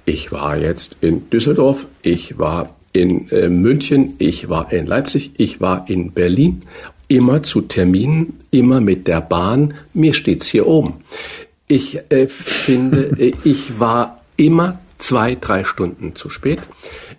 ich 0.05 0.31
war 0.31 0.59
jetzt 0.59 0.99
in 1.01 1.31
Düsseldorf, 1.31 1.87
ich 2.03 2.39
war 2.39 2.77
in 2.93 3.31
äh, 3.31 3.49
München, 3.49 4.15
ich 4.19 4.51
war 4.51 4.71
in 4.73 4.87
Leipzig, 4.87 5.31
ich 5.39 5.61
war 5.61 5.89
in 5.89 6.13
Berlin, 6.13 6.63
immer 7.09 7.43
zu 7.43 7.63
Terminen, 7.63 8.39
immer 8.51 8.81
mit 8.81 9.07
der 9.09 9.21
Bahn, 9.21 9.75
mir 9.95 10.13
steht's 10.13 10.49
hier 10.49 10.67
oben. 10.67 10.95
Ich 11.67 11.99
äh, 12.11 12.27
finde, 12.29 13.17
äh, 13.19 13.33
ich 13.45 13.79
war 13.79 14.23
immer 14.37 14.79
zwei, 15.01 15.35
drei 15.35 15.65
Stunden 15.65 16.15
zu 16.15 16.31
spät. 16.31 16.61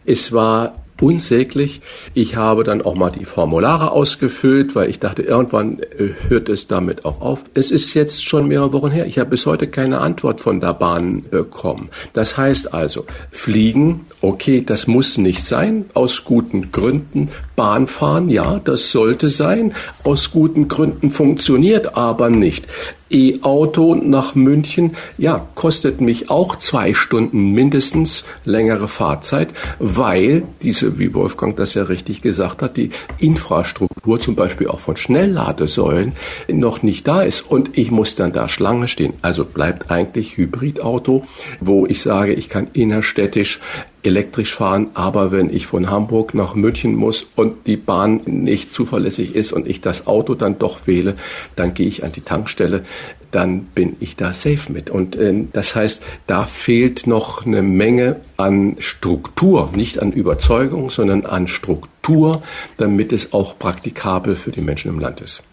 Es 0.06 0.32
war 0.32 0.76
unsäglich. 1.02 1.82
Ich 2.14 2.36
habe 2.36 2.64
dann 2.64 2.82
auch 2.82 2.96
mal 2.96 3.10
die 3.10 3.26
Formulare 3.26 3.92
ausgefüllt, 3.92 4.76
weil 4.76 4.90
ich 4.90 5.00
dachte, 5.00 5.24
irgendwann 5.24 5.80
äh, 5.80 6.10
hört 6.30 6.48
es 6.48 6.68
damit 6.68 7.04
auch 7.06 7.22
auf. 7.22 7.44
Es 7.54 7.72
ist 7.72 7.94
jetzt 7.94 8.24
schon 8.24 8.48
mehrere 8.48 8.72
Wochen 8.72 8.92
her. 8.92 9.08
Ich 9.08 9.20
habe 9.20 9.32
bis 9.32 9.46
heute 9.46 9.68
keine 9.68 10.00
Antwort 10.00 10.40
von 10.40 10.62
der 10.62 10.74
Bahn 10.74 11.24
bekommen. 11.30 11.90
Das 12.14 12.38
heißt 12.38 12.74
also, 12.74 13.06
fliegen, 13.32 14.06
okay, 14.22 14.64
das 14.66 14.88
muss 14.88 15.18
nicht 15.18 15.44
sein, 15.44 15.86
aus 15.94 16.24
guten 16.24 16.72
Gründen. 16.72 17.30
Bahn 17.56 17.88
fahren, 17.88 18.30
ja, 18.30 18.60
das 18.64 18.92
sollte 18.92 19.30
sein. 19.30 19.74
Aus 20.04 20.32
guten 20.32 20.68
Gründen 20.68 21.10
funktioniert 21.10 21.98
aber 21.98 22.30
nicht. 22.30 22.66
E-Auto 23.12 23.96
nach 23.96 24.36
München, 24.36 24.96
ja, 25.18 25.48
kostet 25.56 26.02
mich 26.02 26.30
auch 26.30 26.56
zwei 26.56 26.94
Stunden 26.94 27.52
mindestens 27.52 28.26
längere 28.46 28.88
Fahrzeit, 28.88 29.50
weil 29.80 30.44
diese, 30.62 30.98
wie 30.98 31.14
Wolfgang 31.14 31.56
das 31.56 31.74
ja 31.74 31.84
richtig 31.84 32.22
gesagt 32.22 32.62
hat, 32.62 32.78
die 32.78 32.90
Infrastruktur 33.20 34.20
zum 34.20 34.36
Beispiel 34.36 34.68
auch 34.68 34.80
von 34.80 34.98
Schnellladesäulen 34.98 36.14
noch 36.48 36.84
nicht 36.84 37.08
da 37.08 37.22
ist 37.22 37.42
und 37.42 37.78
ich 37.78 37.92
muss 37.92 38.16
dann 38.16 38.34
da 38.34 38.50
Schlange 38.50 38.88
stehen. 38.88 39.14
Also 39.22 39.46
bleibt 39.46 39.92
eigentlich 39.92 40.38
Hybridauto, 40.38 41.26
wo 41.60 41.86
ich 41.86 42.02
sage, 42.02 42.34
ich 42.34 42.50
kann 42.50 42.68
innerstädtisch 42.74 43.60
elektrisch 44.04 44.56
fahren, 44.56 44.90
aber 44.94 45.32
wenn 45.32 45.54
ich 45.54 45.68
von 45.68 45.90
Hamburg 45.90 46.34
nach 46.34 46.56
München 46.56 46.96
muss 46.96 47.26
und 47.36 47.68
die 47.68 47.78
Bahn 47.78 48.22
nicht 48.26 48.72
zuverlässig 48.72 49.36
ist 49.36 49.52
und 49.52 49.68
ich 49.68 49.82
das 49.82 50.08
Auto 50.08 50.36
dann 50.36 50.60
doch 50.60 50.88
wähle, 50.88 51.16
dann 51.56 51.74
gehe 51.74 51.88
ich 51.88 52.04
an 52.04 52.12
die 52.12 52.22
Tankstelle, 52.22 52.84
dann 53.32 53.64
bin 53.64 53.96
ich 54.00 54.16
da 54.16 54.34
safe 54.34 54.72
mit. 54.72 54.90
Und 54.90 55.16
äh, 55.16 55.46
das 55.54 55.76
heißt, 55.76 56.04
da 56.28 56.46
fehlt 56.46 57.08
noch 57.08 57.46
eine 57.46 57.62
Menge 57.62 58.18
an 58.38 58.76
Struktur, 58.80 59.70
nicht 59.74 60.02
an 60.02 60.12
Überzeugung, 60.12 60.90
sondern 60.90 61.26
an 61.26 61.48
Struktur, 61.48 62.42
damit 62.78 63.14
es 63.14 63.34
auch 63.34 63.58
praktikabel 63.58 64.36
für 64.36 64.52
die 64.52 64.62
Menschen 64.62 64.90
im 64.90 65.00
Land 65.00 65.22
ist. 65.22 65.44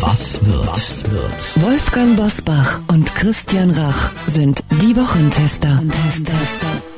Was 0.00 0.44
wird? 0.44 0.66
Was 0.66 1.10
wird? 1.10 1.62
Wolfgang 1.62 2.16
Bosbach 2.16 2.80
und 2.92 3.14
Christian 3.14 3.70
Rach 3.70 4.10
sind 4.26 4.62
die 4.82 4.96
Wochentester. 4.96 5.80
Wochentester. 5.82 6.95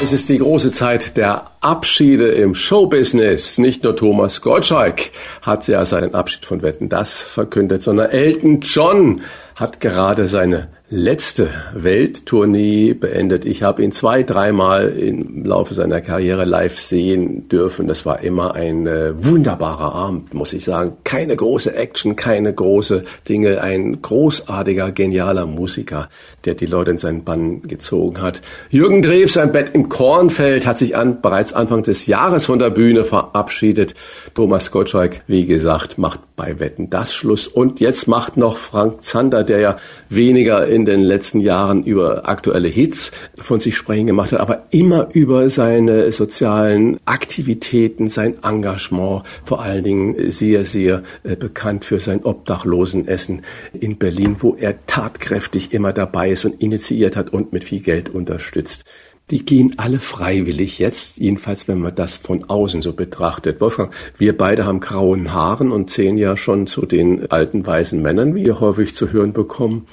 Es 0.00 0.12
ist 0.12 0.28
die 0.28 0.38
große 0.38 0.70
Zeit 0.70 1.16
der 1.16 1.50
Abschiede 1.60 2.28
im 2.28 2.54
Showbusiness. 2.54 3.58
Nicht 3.58 3.82
nur 3.82 3.96
Thomas 3.96 4.40
Gottschalk 4.42 5.10
hat 5.42 5.66
ja 5.66 5.84
seinen 5.84 6.14
Abschied 6.14 6.44
von 6.44 6.62
Wetten 6.62 6.88
das 6.88 7.20
verkündet, 7.20 7.82
sondern 7.82 8.10
Elton 8.10 8.60
John 8.60 9.22
hat 9.56 9.80
gerade 9.80 10.28
seine 10.28 10.68
letzte 10.90 11.50
Welttournee 11.74 12.94
beendet. 12.94 13.44
Ich 13.44 13.62
habe 13.62 13.82
ihn 13.82 13.92
zwei, 13.92 14.22
dreimal 14.22 14.88
im 14.88 15.44
Laufe 15.44 15.74
seiner 15.74 16.00
Karriere 16.00 16.46
live 16.46 16.78
sehen 16.78 17.46
dürfen. 17.48 17.86
Das 17.86 18.06
war 18.06 18.22
immer 18.22 18.54
ein 18.54 18.86
äh, 18.86 19.12
wunderbarer 19.22 19.94
Abend, 19.94 20.32
muss 20.32 20.54
ich 20.54 20.64
sagen. 20.64 20.96
Keine 21.04 21.36
große 21.36 21.74
Action, 21.74 22.16
keine 22.16 22.54
große 22.54 23.04
Dinge. 23.28 23.60
Ein 23.60 24.00
großartiger, 24.00 24.92
genialer 24.92 25.44
Musiker, 25.44 26.08
der 26.46 26.54
die 26.54 26.64
Leute 26.64 26.92
in 26.92 26.98
seinen 26.98 27.22
Bann 27.22 27.62
gezogen 27.62 28.22
hat. 28.22 28.40
Jürgen 28.70 29.02
Drew, 29.02 29.26
sein 29.26 29.52
Bett 29.52 29.72
im 29.74 29.90
Kornfeld, 29.90 30.66
hat 30.66 30.78
sich 30.78 30.96
an, 30.96 31.20
bereits 31.20 31.52
Anfang 31.52 31.82
des 31.82 32.06
Jahres 32.06 32.46
von 32.46 32.58
der 32.58 32.70
Bühne 32.70 33.04
verabschiedet. 33.04 33.92
Thomas 34.34 34.70
Gottschalk, 34.70 35.20
wie 35.26 35.44
gesagt, 35.44 35.98
macht 35.98 36.20
bei 36.34 36.60
Wetten 36.60 36.88
das 36.88 37.12
Schluss. 37.12 37.46
Und 37.46 37.80
jetzt 37.80 38.08
macht 38.08 38.38
noch 38.38 38.56
Frank 38.56 39.02
Zander, 39.02 39.44
der 39.44 39.58
ja 39.58 39.76
weniger 40.08 40.66
in 40.66 40.77
den 40.84 41.02
letzten 41.02 41.40
Jahren 41.40 41.84
über 41.84 42.28
aktuelle 42.28 42.68
Hits 42.68 43.12
von 43.36 43.60
sich 43.60 43.76
sprechen 43.76 44.06
gemacht 44.06 44.32
hat, 44.32 44.40
aber 44.40 44.66
immer 44.70 45.08
über 45.12 45.50
seine 45.50 46.12
sozialen 46.12 46.98
Aktivitäten, 47.04 48.08
sein 48.08 48.36
Engagement, 48.42 49.22
vor 49.44 49.62
allen 49.62 49.84
Dingen 49.84 50.30
sehr, 50.30 50.64
sehr 50.64 51.02
äh, 51.24 51.36
bekannt 51.36 51.84
für 51.84 52.00
sein 52.00 52.24
Obdachlosenessen 52.24 53.42
in 53.78 53.98
Berlin, 53.98 54.36
wo 54.40 54.54
er 54.54 54.86
tatkräftig 54.86 55.72
immer 55.72 55.92
dabei 55.92 56.30
ist 56.30 56.44
und 56.44 56.60
initiiert 56.60 57.16
hat 57.16 57.32
und 57.32 57.52
mit 57.52 57.64
viel 57.64 57.80
Geld 57.80 58.08
unterstützt. 58.08 58.84
Die 59.30 59.44
gehen 59.44 59.74
alle 59.76 59.98
freiwillig 59.98 60.78
jetzt, 60.78 61.18
jedenfalls 61.18 61.68
wenn 61.68 61.80
man 61.80 61.94
das 61.94 62.16
von 62.16 62.48
außen 62.48 62.80
so 62.80 62.94
betrachtet. 62.94 63.60
Wolfgang, 63.60 63.92
wir 64.16 64.36
beide 64.36 64.64
haben 64.64 64.80
grauen 64.80 65.34
Haaren 65.34 65.70
und 65.70 65.90
zählen 65.90 66.16
ja 66.16 66.38
schon 66.38 66.66
zu 66.66 66.86
den 66.86 67.30
alten 67.30 67.66
weißen 67.66 68.00
Männern, 68.00 68.34
wie 68.34 68.46
wir 68.46 68.60
häufig 68.60 68.94
zu 68.94 69.12
hören 69.12 69.34
bekommen. 69.34 69.86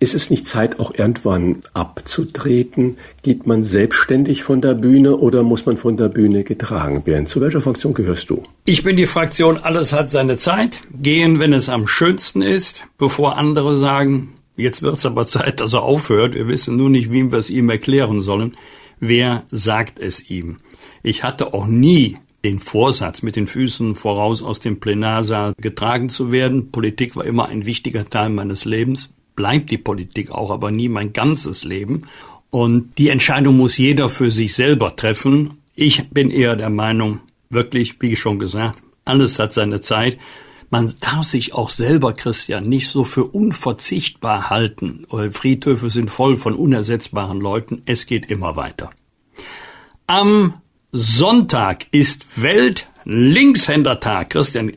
Ist 0.00 0.14
es 0.14 0.28
nicht 0.28 0.46
Zeit, 0.46 0.80
auch 0.80 0.92
irgendwann 0.94 1.62
abzutreten? 1.72 2.98
Geht 3.22 3.46
man 3.46 3.64
selbstständig 3.64 4.42
von 4.42 4.60
der 4.60 4.74
Bühne 4.74 5.16
oder 5.16 5.42
muss 5.42 5.64
man 5.66 5.76
von 5.76 5.96
der 5.96 6.08
Bühne 6.08 6.44
getragen 6.44 7.06
werden? 7.06 7.26
Zu 7.26 7.40
welcher 7.40 7.60
Fraktion 7.60 7.94
gehörst 7.94 8.28
du? 8.28 8.42
Ich 8.64 8.82
bin 8.82 8.96
die 8.96 9.06
Fraktion, 9.06 9.58
alles 9.58 9.92
hat 9.92 10.10
seine 10.10 10.36
Zeit. 10.36 10.80
Gehen, 11.00 11.38
wenn 11.38 11.52
es 11.52 11.68
am 11.68 11.86
schönsten 11.86 12.42
ist, 12.42 12.80
bevor 12.98 13.38
andere 13.38 13.76
sagen, 13.76 14.34
Jetzt 14.56 14.82
wird's 14.82 15.04
aber 15.04 15.26
Zeit, 15.26 15.60
dass 15.60 15.72
er 15.72 15.82
aufhört. 15.82 16.34
Wir 16.34 16.46
wissen 16.46 16.76
nur 16.76 16.88
nicht, 16.88 17.10
wie 17.10 17.30
wir 17.30 17.38
es 17.38 17.50
ihm 17.50 17.70
erklären 17.70 18.20
sollen. 18.20 18.54
Wer 19.00 19.42
sagt 19.50 19.98
es 19.98 20.30
ihm? 20.30 20.58
Ich 21.02 21.24
hatte 21.24 21.52
auch 21.52 21.66
nie 21.66 22.18
den 22.44 22.60
Vorsatz, 22.60 23.22
mit 23.22 23.36
den 23.36 23.46
Füßen 23.46 23.94
voraus 23.94 24.42
aus 24.42 24.60
dem 24.60 24.78
Plenarsaal 24.78 25.54
getragen 25.60 26.08
zu 26.08 26.30
werden. 26.30 26.70
Politik 26.70 27.16
war 27.16 27.24
immer 27.24 27.48
ein 27.48 27.66
wichtiger 27.66 28.08
Teil 28.08 28.28
meines 28.28 28.64
Lebens, 28.64 29.10
bleibt 29.36 29.70
die 29.70 29.78
Politik 29.78 30.30
auch, 30.30 30.50
aber 30.50 30.70
nie 30.70 30.88
mein 30.88 31.12
ganzes 31.12 31.64
Leben. 31.64 32.06
Und 32.50 32.98
die 32.98 33.08
Entscheidung 33.08 33.56
muss 33.56 33.78
jeder 33.78 34.08
für 34.08 34.30
sich 34.30 34.54
selber 34.54 34.94
treffen. 34.96 35.58
Ich 35.74 36.08
bin 36.10 36.30
eher 36.30 36.54
der 36.56 36.70
Meinung, 36.70 37.20
wirklich, 37.50 38.00
wie 38.00 38.14
schon 38.16 38.38
gesagt, 38.38 38.82
alles 39.04 39.38
hat 39.38 39.52
seine 39.52 39.80
Zeit. 39.80 40.18
Man 40.70 40.94
darf 41.00 41.24
sich 41.24 41.54
auch 41.54 41.68
selber, 41.68 42.14
Christian, 42.14 42.68
nicht 42.68 42.88
so 42.88 43.04
für 43.04 43.24
unverzichtbar 43.24 44.50
halten. 44.50 45.06
Friedhöfe 45.30 45.90
sind 45.90 46.10
voll 46.10 46.36
von 46.36 46.54
unersetzbaren 46.54 47.40
Leuten. 47.40 47.82
Es 47.86 48.06
geht 48.06 48.30
immer 48.30 48.56
weiter. 48.56 48.90
Am 50.06 50.54
Sonntag 50.90 51.86
ist 51.90 52.24
Welt-Linkshändertag. 52.40 54.30
Christian, 54.30 54.72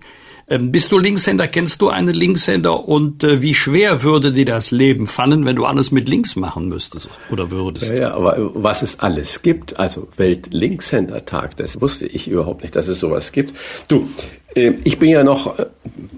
ähm, 0.49 0.71
bist 0.71 0.91
du 0.91 0.97
Linkshänder? 0.97 1.47
Kennst 1.47 1.81
du 1.81 1.89
einen 1.89 2.13
Linkshänder? 2.13 2.87
Und 2.87 3.23
äh, 3.23 3.41
wie 3.41 3.53
schwer 3.53 4.03
würde 4.03 4.31
dir 4.31 4.45
das 4.45 4.71
Leben 4.71 5.05
fallen, 5.05 5.45
wenn 5.45 5.55
du 5.55 5.65
alles 5.65 5.91
mit 5.91 6.07
links 6.07 6.35
machen 6.35 6.69
müsstest 6.69 7.09
oder 7.29 7.51
würdest? 7.51 7.89
Ja, 7.89 7.95
ja, 7.95 8.13
aber 8.13 8.51
was 8.53 8.81
es 8.81 8.99
alles 8.99 9.41
gibt, 9.41 9.77
also 9.77 10.07
Welt-Linkshändertag, 10.15 11.57
das 11.57 11.79
wusste 11.81 12.07
ich 12.07 12.29
überhaupt 12.29 12.61
nicht, 12.61 12.75
dass 12.75 12.87
es 12.87 12.99
sowas 12.99 13.33
gibt. 13.33 13.53
Du, 13.89 14.07
äh, 14.55 14.73
ich 14.85 14.99
bin 14.99 15.09
ja 15.09 15.23
noch, 15.23 15.59
äh, 15.59 15.65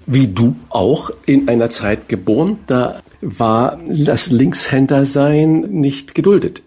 wie 0.06 0.28
du 0.28 0.56
auch, 0.70 1.10
in 1.26 1.48
einer 1.48 1.70
Zeit 1.72 2.08
geboren, 2.08 2.60
da 2.68 3.02
war 3.22 3.80
das 3.88 4.30
Linkshändersein 4.32 5.62
nicht 5.62 6.16
geduldet. 6.16 6.62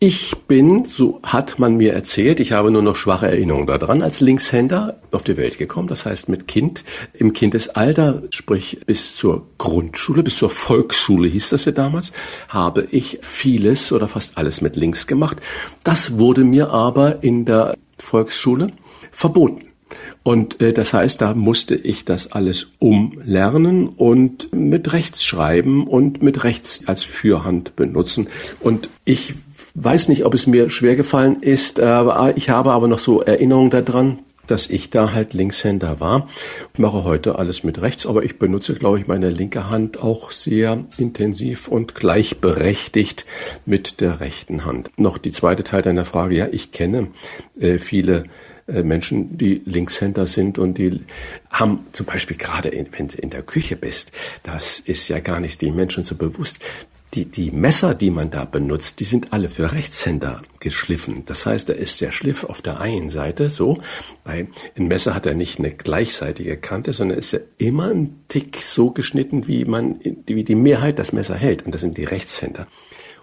Ich 0.00 0.36
bin, 0.46 0.84
so 0.84 1.18
hat 1.24 1.58
man 1.58 1.76
mir 1.76 1.92
erzählt, 1.92 2.38
ich 2.38 2.52
habe 2.52 2.70
nur 2.70 2.82
noch 2.82 2.94
schwache 2.94 3.26
Erinnerungen 3.26 3.66
daran, 3.66 4.00
als 4.00 4.20
Linkshänder 4.20 5.00
auf 5.10 5.24
die 5.24 5.36
Welt 5.36 5.58
gekommen. 5.58 5.88
Das 5.88 6.06
heißt 6.06 6.28
mit 6.28 6.46
Kind 6.46 6.84
im 7.14 7.32
Kindesalter, 7.32 8.22
sprich 8.30 8.78
bis 8.86 9.16
zur 9.16 9.48
Grundschule, 9.58 10.22
bis 10.22 10.36
zur 10.38 10.50
Volksschule 10.50 11.26
hieß 11.26 11.50
das 11.50 11.64
ja 11.64 11.72
damals, 11.72 12.12
habe 12.48 12.86
ich 12.92 13.18
vieles 13.22 13.90
oder 13.90 14.06
fast 14.06 14.38
alles 14.38 14.60
mit 14.60 14.76
links 14.76 15.08
gemacht. 15.08 15.38
Das 15.82 16.16
wurde 16.16 16.44
mir 16.44 16.70
aber 16.70 17.24
in 17.24 17.44
der 17.44 17.74
Volksschule 17.98 18.70
verboten. 19.10 19.64
Und 20.22 20.60
äh, 20.60 20.72
das 20.72 20.92
heißt, 20.92 21.20
da 21.22 21.34
musste 21.34 21.74
ich 21.74 22.04
das 22.04 22.30
alles 22.30 22.68
umlernen 22.78 23.88
und 23.88 24.52
mit 24.52 24.92
rechts 24.92 25.24
schreiben 25.24 25.88
und 25.88 26.22
mit 26.22 26.44
rechts 26.44 26.82
als 26.86 27.02
Fürhand 27.02 27.74
benutzen. 27.74 28.28
Und 28.60 28.90
ich 29.04 29.34
weiß 29.84 30.08
nicht, 30.08 30.24
ob 30.24 30.34
es 30.34 30.46
mir 30.46 30.70
schwer 30.70 30.96
gefallen 30.96 31.42
ist, 31.42 31.80
aber 31.80 32.36
ich 32.36 32.50
habe 32.50 32.72
aber 32.72 32.88
noch 32.88 32.98
so 32.98 33.20
Erinnerungen 33.22 33.70
daran, 33.70 34.18
dass 34.46 34.68
ich 34.68 34.90
da 34.90 35.12
halt 35.12 35.34
Linkshänder 35.34 36.00
war. 36.00 36.28
Ich 36.72 36.78
mache 36.78 37.04
heute 37.04 37.38
alles 37.38 37.64
mit 37.64 37.80
rechts, 37.80 38.06
aber 38.06 38.24
ich 38.24 38.38
benutze, 38.38 38.74
glaube 38.74 38.98
ich, 38.98 39.06
meine 39.06 39.30
linke 39.30 39.68
Hand 39.70 40.02
auch 40.02 40.32
sehr 40.32 40.84
intensiv 40.96 41.68
und 41.68 41.94
gleichberechtigt 41.94 43.26
mit 43.66 44.00
der 44.00 44.20
rechten 44.20 44.64
Hand. 44.64 44.90
Noch 44.96 45.18
die 45.18 45.32
zweite 45.32 45.64
Teil 45.64 45.82
deiner 45.82 46.04
Frage. 46.04 46.34
Ja, 46.34 46.48
ich 46.50 46.72
kenne 46.72 47.08
äh, 47.60 47.78
viele 47.78 48.24
äh, 48.66 48.82
Menschen, 48.82 49.36
die 49.36 49.62
Linkshänder 49.64 50.26
sind 50.26 50.58
und 50.58 50.78
die 50.78 51.00
haben 51.50 51.86
zum 51.92 52.06
Beispiel 52.06 52.36
gerade, 52.36 52.70
in, 52.70 52.88
wenn 52.96 53.08
du 53.08 53.18
in 53.18 53.30
der 53.30 53.42
Küche 53.42 53.76
bist, 53.76 54.12
das 54.42 54.80
ist 54.80 55.08
ja 55.08 55.20
gar 55.20 55.40
nicht 55.40 55.60
den 55.62 55.76
Menschen 55.76 56.04
so 56.04 56.14
bewusst 56.14 56.58
die, 57.14 57.24
die 57.24 57.50
Messer, 57.50 57.94
die 57.94 58.10
man 58.10 58.30
da 58.30 58.44
benutzt, 58.44 59.00
die 59.00 59.04
sind 59.04 59.32
alle 59.32 59.48
für 59.50 59.72
Rechtshänder 59.72 60.42
geschliffen. 60.60 61.24
Das 61.26 61.46
heißt, 61.46 61.68
da 61.68 61.72
ist 61.72 62.00
der 62.00 62.12
Schliff 62.12 62.44
auf 62.44 62.60
der 62.60 62.80
einen 62.80 63.10
Seite 63.10 63.48
so. 63.48 63.78
Bei 64.24 64.46
ein 64.76 64.88
Messer 64.88 65.14
hat 65.14 65.26
er 65.26 65.34
nicht 65.34 65.58
eine 65.58 65.70
gleichseitige 65.70 66.56
Kante, 66.56 66.92
sondern 66.92 67.18
ist 67.18 67.32
ja 67.32 67.40
immer 67.56 67.90
ein 67.90 68.20
Tick 68.28 68.58
so 68.58 68.90
geschnitten, 68.90 69.46
wie 69.46 69.64
man, 69.64 70.00
wie 70.26 70.44
die 70.44 70.54
Mehrheit 70.54 70.98
das 70.98 71.12
Messer 71.12 71.34
hält. 71.34 71.64
Und 71.64 71.74
das 71.74 71.80
sind 71.80 71.96
die 71.96 72.04
Rechtshänder. 72.04 72.66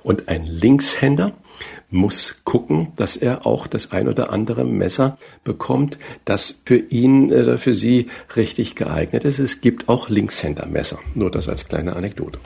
Und 0.03 0.27
ein 0.29 0.45
Linkshänder 0.45 1.33
muss 1.89 2.41
gucken, 2.43 2.89
dass 2.95 3.17
er 3.17 3.47
auch 3.47 3.65
das 3.65 3.91
ein 3.91 4.07
oder 4.07 4.31
andere 4.31 4.63
Messer 4.63 5.17
bekommt, 5.43 5.97
das 6.25 6.61
für 6.63 6.77
ihn 6.77 7.33
oder 7.33 7.57
für 7.57 7.73
sie 7.73 8.07
richtig 8.35 8.75
geeignet 8.75 9.23
ist. 9.23 9.39
Es 9.39 9.61
gibt 9.61 9.89
auch 9.89 10.09
Linkshändermesser. 10.09 10.99
Nur 11.15 11.31
das 11.31 11.49
als 11.49 11.67
kleine 11.67 11.95
Anekdote. 11.95 12.39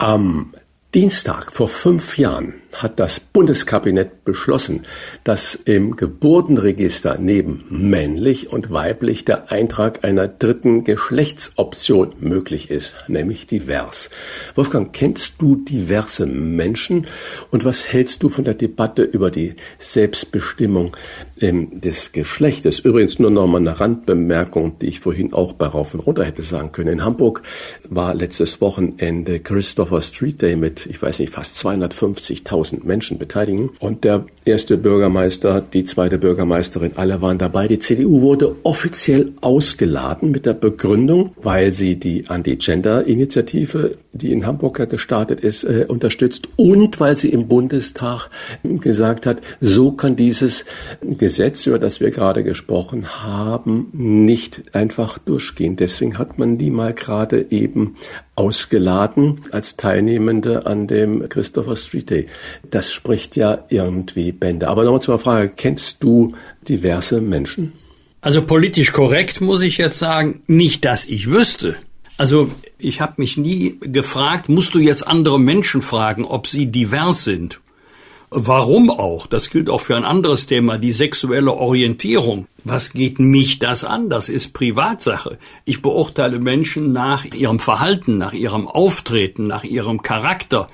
Am 0.00 0.54
Dienstag 0.94 1.50
vor 1.50 1.68
fünf 1.68 2.18
Jahren 2.18 2.54
hat 2.72 3.00
das 3.00 3.18
Bundeskabinett 3.18 4.24
beschlossen, 4.24 4.84
dass 5.24 5.54
im 5.54 5.96
Geburtenregister 5.96 7.16
neben 7.18 7.64
männlich 7.70 8.52
und 8.52 8.70
weiblich 8.70 9.24
der 9.24 9.50
Eintrag 9.50 10.04
einer 10.04 10.28
dritten 10.28 10.84
Geschlechtsoption 10.84 12.14
möglich 12.20 12.70
ist, 12.70 12.94
nämlich 13.08 13.46
divers. 13.46 14.10
Wolfgang, 14.54 14.92
kennst 14.92 15.34
du 15.38 15.56
diverse 15.56 16.26
Menschen 16.26 17.06
und 17.50 17.64
was 17.64 17.90
hältst 17.92 18.22
du 18.22 18.28
von 18.28 18.44
der 18.44 18.54
Debatte 18.54 19.02
über 19.02 19.30
die 19.30 19.54
Selbstbestimmung 19.78 20.96
ähm, 21.40 21.80
des 21.80 22.12
Geschlechtes? 22.12 22.78
Übrigens 22.78 23.18
nur 23.18 23.30
noch 23.30 23.46
mal 23.46 23.58
eine 23.58 23.80
Randbemerkung, 23.80 24.78
die 24.78 24.86
ich 24.88 25.00
vorhin 25.00 25.32
auch 25.32 25.54
bei 25.54 25.66
Rauf 25.66 25.94
und 25.94 26.00
Runter 26.00 26.24
hätte 26.24 26.42
sagen 26.42 26.72
können. 26.72 26.92
In 26.92 27.04
Hamburg 27.04 27.42
war 27.88 28.14
letztes 28.14 28.60
Wochenende 28.60 29.40
Christopher 29.40 30.02
Street 30.02 30.42
Day 30.42 30.56
mit, 30.56 30.86
ich 30.86 31.00
weiß 31.00 31.18
nicht, 31.18 31.32
fast 31.32 31.56
250.000 31.56 32.57
Menschen 32.82 33.18
beteiligen. 33.18 33.70
Und 33.80 34.04
der 34.04 34.24
erste 34.44 34.76
Bürgermeister, 34.76 35.60
die 35.60 35.84
zweite 35.84 36.18
Bürgermeisterin, 36.18 36.92
alle 36.96 37.20
waren 37.22 37.38
dabei. 37.38 37.68
Die 37.68 37.78
CDU 37.78 38.20
wurde 38.20 38.56
offiziell 38.62 39.32
ausgeladen 39.40 40.30
mit 40.30 40.46
der 40.46 40.54
Begründung, 40.54 41.32
weil 41.42 41.72
sie 41.72 41.96
die 41.96 42.24
Anti-Gender-Initiative, 42.28 43.96
die 44.18 44.32
in 44.32 44.46
Hamburg 44.46 44.78
ja 44.78 44.84
gestartet 44.84 45.40
ist, 45.40 45.64
äh, 45.64 45.86
unterstützt 45.88 46.48
und 46.56 47.00
weil 47.00 47.16
sie 47.16 47.30
im 47.30 47.48
Bundestag 47.48 48.28
gesagt 48.62 49.26
hat, 49.26 49.40
so 49.60 49.92
kann 49.92 50.16
dieses 50.16 50.64
Gesetz, 51.00 51.66
über 51.66 51.78
das 51.78 52.00
wir 52.00 52.10
gerade 52.10 52.44
gesprochen 52.44 53.24
haben, 53.24 53.88
nicht 53.92 54.74
einfach 54.74 55.18
durchgehen. 55.18 55.76
Deswegen 55.76 56.18
hat 56.18 56.38
man 56.38 56.58
die 56.58 56.70
mal 56.70 56.92
gerade 56.92 57.46
eben 57.50 57.94
ausgeladen 58.34 59.40
als 59.50 59.76
Teilnehmende 59.76 60.66
an 60.66 60.86
dem 60.86 61.28
Christopher 61.28 61.76
Street 61.76 62.10
Day. 62.10 62.26
Das 62.70 62.92
spricht 62.92 63.36
ja 63.36 63.64
irgendwie 63.68 64.32
Bände. 64.32 64.68
Aber 64.68 64.84
nochmal 64.84 65.02
zur 65.02 65.18
Frage, 65.18 65.52
kennst 65.56 66.02
du 66.02 66.34
diverse 66.68 67.20
Menschen? 67.20 67.72
Also 68.20 68.44
politisch 68.44 68.92
korrekt 68.92 69.40
muss 69.40 69.62
ich 69.62 69.78
jetzt 69.78 69.98
sagen, 69.98 70.42
nicht, 70.46 70.84
dass 70.84 71.04
ich 71.04 71.30
wüsste. 71.30 71.76
Also 72.16 72.50
ich 72.78 73.00
habe 73.00 73.14
mich 73.18 73.36
nie 73.36 73.78
gefragt, 73.80 74.48
musst 74.48 74.74
du 74.74 74.78
jetzt 74.78 75.06
andere 75.06 75.38
Menschen 75.38 75.82
fragen, 75.82 76.24
ob 76.24 76.46
sie 76.46 76.66
divers 76.66 77.24
sind? 77.24 77.60
Warum 78.30 78.90
auch? 78.90 79.26
Das 79.26 79.48
gilt 79.48 79.70
auch 79.70 79.80
für 79.80 79.96
ein 79.96 80.04
anderes 80.04 80.46
Thema, 80.46 80.76
die 80.76 80.92
sexuelle 80.92 81.52
Orientierung. 81.52 82.46
Was 82.62 82.92
geht 82.92 83.18
mich 83.18 83.58
das 83.58 83.84
an? 83.84 84.10
Das 84.10 84.28
ist 84.28 84.52
Privatsache. 84.52 85.38
Ich 85.64 85.80
beurteile 85.80 86.38
Menschen 86.38 86.92
nach 86.92 87.24
ihrem 87.24 87.58
Verhalten, 87.58 88.18
nach 88.18 88.34
ihrem 88.34 88.68
Auftreten, 88.68 89.46
nach 89.46 89.64
ihrem 89.64 90.02
Charakter, 90.02 90.68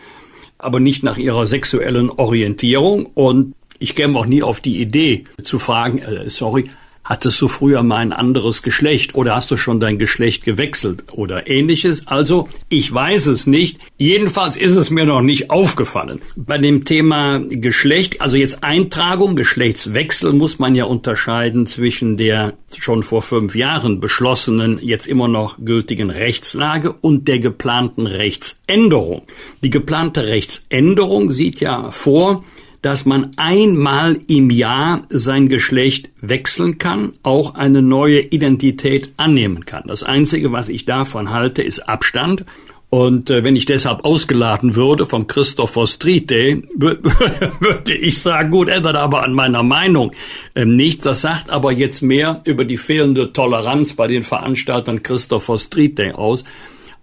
aber 0.59 0.81
nicht 0.81 1.05
nach 1.05 1.17
ihrer 1.17 1.47
sexuellen 1.47 2.11
Orientierung. 2.11 3.07
Und 3.15 3.55
ich 3.79 3.95
käme 3.95 4.19
auch 4.19 4.27
nie 4.27 4.43
auf 4.43 4.61
die 4.61 4.81
Idee 4.81 5.25
zu 5.41 5.61
fragen, 5.61 5.99
äh, 5.99 6.31
sorry, 6.31 6.69
Hattest 7.05 7.39
du 7.43 7.49
früher 7.49 7.83
mal 7.83 7.99
ein 7.99 8.15
anderes 8.15 8.63
Geschlecht 8.63 9.15
oder 9.15 9.35
hast 9.35 9.51
du 9.51 9.59
schon 9.59 9.79
dein 9.79 9.99
Geschlecht 9.99 10.43
gewechselt 10.43 11.05
oder 11.13 11.49
ähnliches? 11.51 12.07
Also, 12.07 12.49
ich 12.71 12.93
weiß 12.93 13.27
es 13.27 13.47
nicht. 13.47 13.79
Jedenfalls 13.99 14.57
ist 14.57 14.75
es 14.75 14.89
mir 14.89 15.05
noch 15.05 15.21
nicht 15.21 15.51
aufgefallen. 15.51 16.21
Bei 16.35 16.57
dem 16.57 16.87
Thema 16.87 17.41
Geschlecht, 17.41 18.23
also 18.23 18.39
jetzt 18.39 18.65
Eintragung, 18.65 19.37
Geschlechtswechsel 19.37 20.33
muss 20.33 20.59
man 20.59 20.75
ja 20.75 20.87
unterscheiden 20.87 21.67
zwischen 21.67 22.17
der 22.17 22.55
schon 22.75 23.03
vor 23.03 23.21
fünf 23.21 23.55
Jahren 23.55 24.01
beschlossenen, 24.01 24.79
jetzt 24.83 25.07
immer 25.07 25.29
noch 25.29 25.59
gültigen 25.63 26.09
Rechtslage 26.09 26.93
und 26.93 27.29
der 27.29 27.39
geplanten 27.39 28.07
Rechtsänderung. 28.07 29.23
Die 29.63 29.71
geplante 29.71 30.27
Rechtsänderung 30.27 31.33
sieht 31.33 31.61
ja 31.61 31.91
vor, 31.91 32.45
dass 32.85 33.07
man 33.07 33.31
einmal 33.39 34.19
im 34.27 34.51
Jahr 34.51 35.05
sein 35.09 35.49
Geschlecht 35.49 36.11
wechseln 36.21 36.77
kann, 36.77 37.15
auch 37.23 37.55
eine 37.55 37.81
neue 37.81 38.21
Identität 38.21 39.15
annehmen 39.17 39.65
kann. 39.65 39.85
Das 39.87 40.03
Einzige, 40.03 40.53
was 40.53 40.69
ich 40.69 40.85
davon 40.85 41.31
halte, 41.31 41.63
ist 41.63 41.89
Abstand. 41.89 42.45
Und 42.91 43.31
äh, 43.31 43.43
wenn 43.43 43.57
ich 43.57 43.65
deshalb 43.65 44.05
ausgeladen 44.05 44.77
würde 44.77 45.07
vom 45.07 45.27
Christopher 45.27 45.87
Street 45.87 46.29
Day, 46.31 46.63
würde 46.77 47.95
ich 47.95 48.21
sagen, 48.21 48.51
gut, 48.51 48.69
ändert 48.69 48.97
aber 48.97 49.23
an 49.23 49.33
meiner 49.33 49.63
Meinung 49.63 50.13
ähm, 50.55 50.77
nichts. 50.77 51.05
Das 51.05 51.23
sagt 51.23 51.49
aber 51.49 51.73
jetzt 51.73 52.03
mehr 52.03 52.43
über 52.45 52.67
die 52.67 52.77
fehlende 52.77 53.33
Toleranz 53.33 53.95
bei 53.95 54.09
den 54.09 54.25
Veranstaltern 54.25 55.03
Christopher 55.03 55.57
Street 55.57 55.99
Day 55.99 56.13
aus 56.13 56.45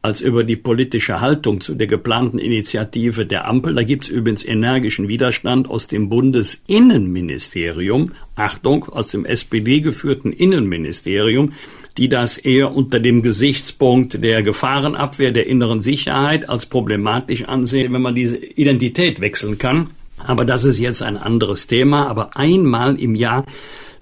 als 0.02 0.22
über 0.22 0.44
die 0.44 0.56
politische 0.56 1.22
Haltung 1.22 1.62
zu 1.62 1.76
der 1.76 1.86
geplanten 1.86 2.40
Initiative 2.40 3.26
der 3.26 3.48
Ampel. 3.48 3.76
Da 3.76 3.84
gibt's 3.84 4.10
übrigens 4.10 4.44
energischen 4.44 5.08
Widerstand 5.08 5.70
aus 5.70 5.88
dem 5.88 6.10
Bundesinnenministerium, 6.10 8.14
Achtung, 8.36 8.86
aus 8.86 9.10
dem 9.10 9.26
SPD 9.26 9.82
geführten 9.82 10.32
Innenministerium, 10.32 11.54
die 11.98 12.10
das 12.10 12.40
eher 12.40 12.74
unter 12.74 13.00
dem 13.00 13.22
Gesichtspunkt 13.22 14.24
der 14.24 14.42
Gefahrenabwehr, 14.42 15.32
der 15.32 15.46
inneren 15.46 15.82
Sicherheit 15.82 16.50
als 16.50 16.66
problematisch 16.66 17.48
ansehen, 17.48 17.94
wenn 17.94 18.02
man 18.02 18.16
diese 18.16 18.38
Identität 18.38 19.22
wechseln 19.22 19.60
kann. 19.60 19.92
Aber 20.18 20.46
das 20.46 20.66
ist 20.66 20.80
jetzt 20.80 21.04
ein 21.04 21.18
anderes 21.18 21.68
Thema. 21.68 22.08
Aber 22.08 22.38
einmal 22.38 23.00
im 23.00 23.14
Jahr 23.16 23.46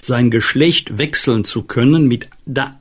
sein 0.06 0.32
Geschlecht 0.32 0.98
wechseln 0.98 1.44
zu 1.44 1.64
können 1.64 2.08
mit 2.08 2.30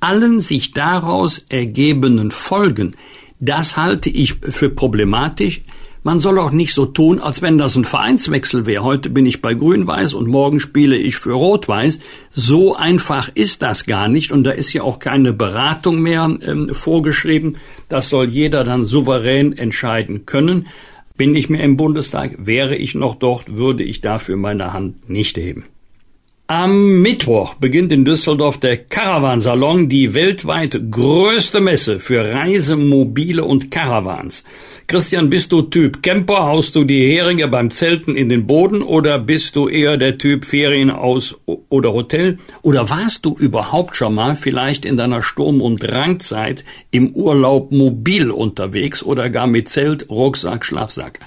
allen 0.00 0.40
sich 0.40 0.72
daraus 0.72 1.44
ergebenden 1.48 2.30
Folgen, 2.30 2.96
das 3.40 3.76
halte 3.76 4.10
ich 4.10 4.34
für 4.34 4.70
problematisch. 4.70 5.62
Man 6.04 6.20
soll 6.20 6.38
auch 6.38 6.52
nicht 6.52 6.74
so 6.74 6.86
tun, 6.86 7.18
als 7.18 7.42
wenn 7.42 7.58
das 7.58 7.76
ein 7.76 7.84
Vereinswechsel 7.84 8.66
wäre. 8.66 8.84
Heute 8.84 9.10
bin 9.10 9.26
ich 9.26 9.42
bei 9.42 9.52
Grün-Weiß 9.52 10.14
und 10.14 10.28
morgen 10.28 10.60
spiele 10.60 10.96
ich 10.96 11.16
für 11.16 11.32
Rot-Weiß. 11.32 11.98
So 12.30 12.76
einfach 12.76 13.30
ist 13.34 13.62
das 13.62 13.84
gar 13.84 14.08
nicht 14.08 14.32
und 14.32 14.44
da 14.44 14.52
ist 14.52 14.72
ja 14.72 14.82
auch 14.82 15.00
keine 15.00 15.32
Beratung 15.32 16.00
mehr 16.00 16.38
ähm, 16.40 16.70
vorgeschrieben. 16.72 17.56
Das 17.88 18.08
soll 18.10 18.28
jeder 18.28 18.64
dann 18.64 18.84
souverän 18.84 19.56
entscheiden 19.56 20.24
können. 20.24 20.68
Bin 21.16 21.34
ich 21.34 21.50
mehr 21.50 21.64
im 21.64 21.76
Bundestag, 21.76 22.36
wäre 22.38 22.76
ich 22.76 22.94
noch 22.94 23.16
dort, 23.16 23.56
würde 23.56 23.82
ich 23.82 24.00
dafür 24.00 24.36
meine 24.36 24.72
Hand 24.72 25.10
nicht 25.10 25.36
heben. 25.36 25.64
Am 26.50 27.02
Mittwoch 27.02 27.56
beginnt 27.56 27.92
in 27.92 28.06
Düsseldorf 28.06 28.56
der 28.56 28.78
Caravansalon, 28.78 29.90
die 29.90 30.14
weltweit 30.14 30.80
größte 30.90 31.60
Messe 31.60 32.00
für 32.00 32.24
Reisemobile 32.24 33.44
und 33.44 33.70
Caravans. 33.70 34.44
Christian, 34.86 35.28
bist 35.28 35.52
du 35.52 35.60
Typ 35.60 36.02
Camper? 36.02 36.46
Haust 36.46 36.74
du 36.74 36.84
die 36.84 37.12
Heringe 37.12 37.48
beim 37.48 37.70
Zelten 37.70 38.16
in 38.16 38.30
den 38.30 38.46
Boden 38.46 38.80
oder 38.80 39.18
bist 39.18 39.56
du 39.56 39.68
eher 39.68 39.98
der 39.98 40.16
Typ 40.16 40.46
Ferienhaus 40.46 41.38
oder 41.44 41.92
Hotel? 41.92 42.38
Oder 42.62 42.88
warst 42.88 43.26
du 43.26 43.36
überhaupt 43.36 43.94
schon 43.94 44.14
mal 44.14 44.34
vielleicht 44.34 44.86
in 44.86 44.96
deiner 44.96 45.20
Sturm- 45.20 45.60
und 45.60 45.82
Drangzeit 45.82 46.64
im 46.90 47.14
Urlaub 47.14 47.72
mobil 47.72 48.30
unterwegs 48.30 49.02
oder 49.02 49.28
gar 49.28 49.48
mit 49.48 49.68
Zelt, 49.68 50.08
Rucksack, 50.08 50.64
Schlafsack? 50.64 51.20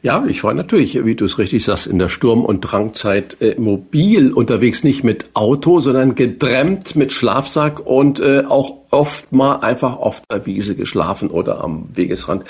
Ja, 0.00 0.24
ich 0.26 0.44
war 0.44 0.54
natürlich, 0.54 1.04
wie 1.04 1.16
du 1.16 1.24
es 1.24 1.38
richtig 1.38 1.64
sagst, 1.64 1.86
in 1.86 1.98
der 1.98 2.08
Sturm- 2.08 2.44
und 2.44 2.60
Drangzeit 2.60 3.36
äh, 3.40 3.56
mobil 3.58 4.32
unterwegs, 4.32 4.84
nicht 4.84 5.02
mit 5.02 5.30
Auto, 5.34 5.80
sondern 5.80 6.14
gedrängt 6.14 6.94
mit 6.94 7.12
Schlafsack 7.12 7.84
und 7.84 8.20
äh, 8.20 8.44
auch 8.48 8.74
oft 8.90 9.32
mal 9.32 9.56
einfach 9.56 9.96
auf 9.96 10.22
der 10.30 10.46
Wiese 10.46 10.76
geschlafen 10.76 11.30
oder 11.30 11.62
am 11.62 11.88
Wegesrand. 11.94 12.44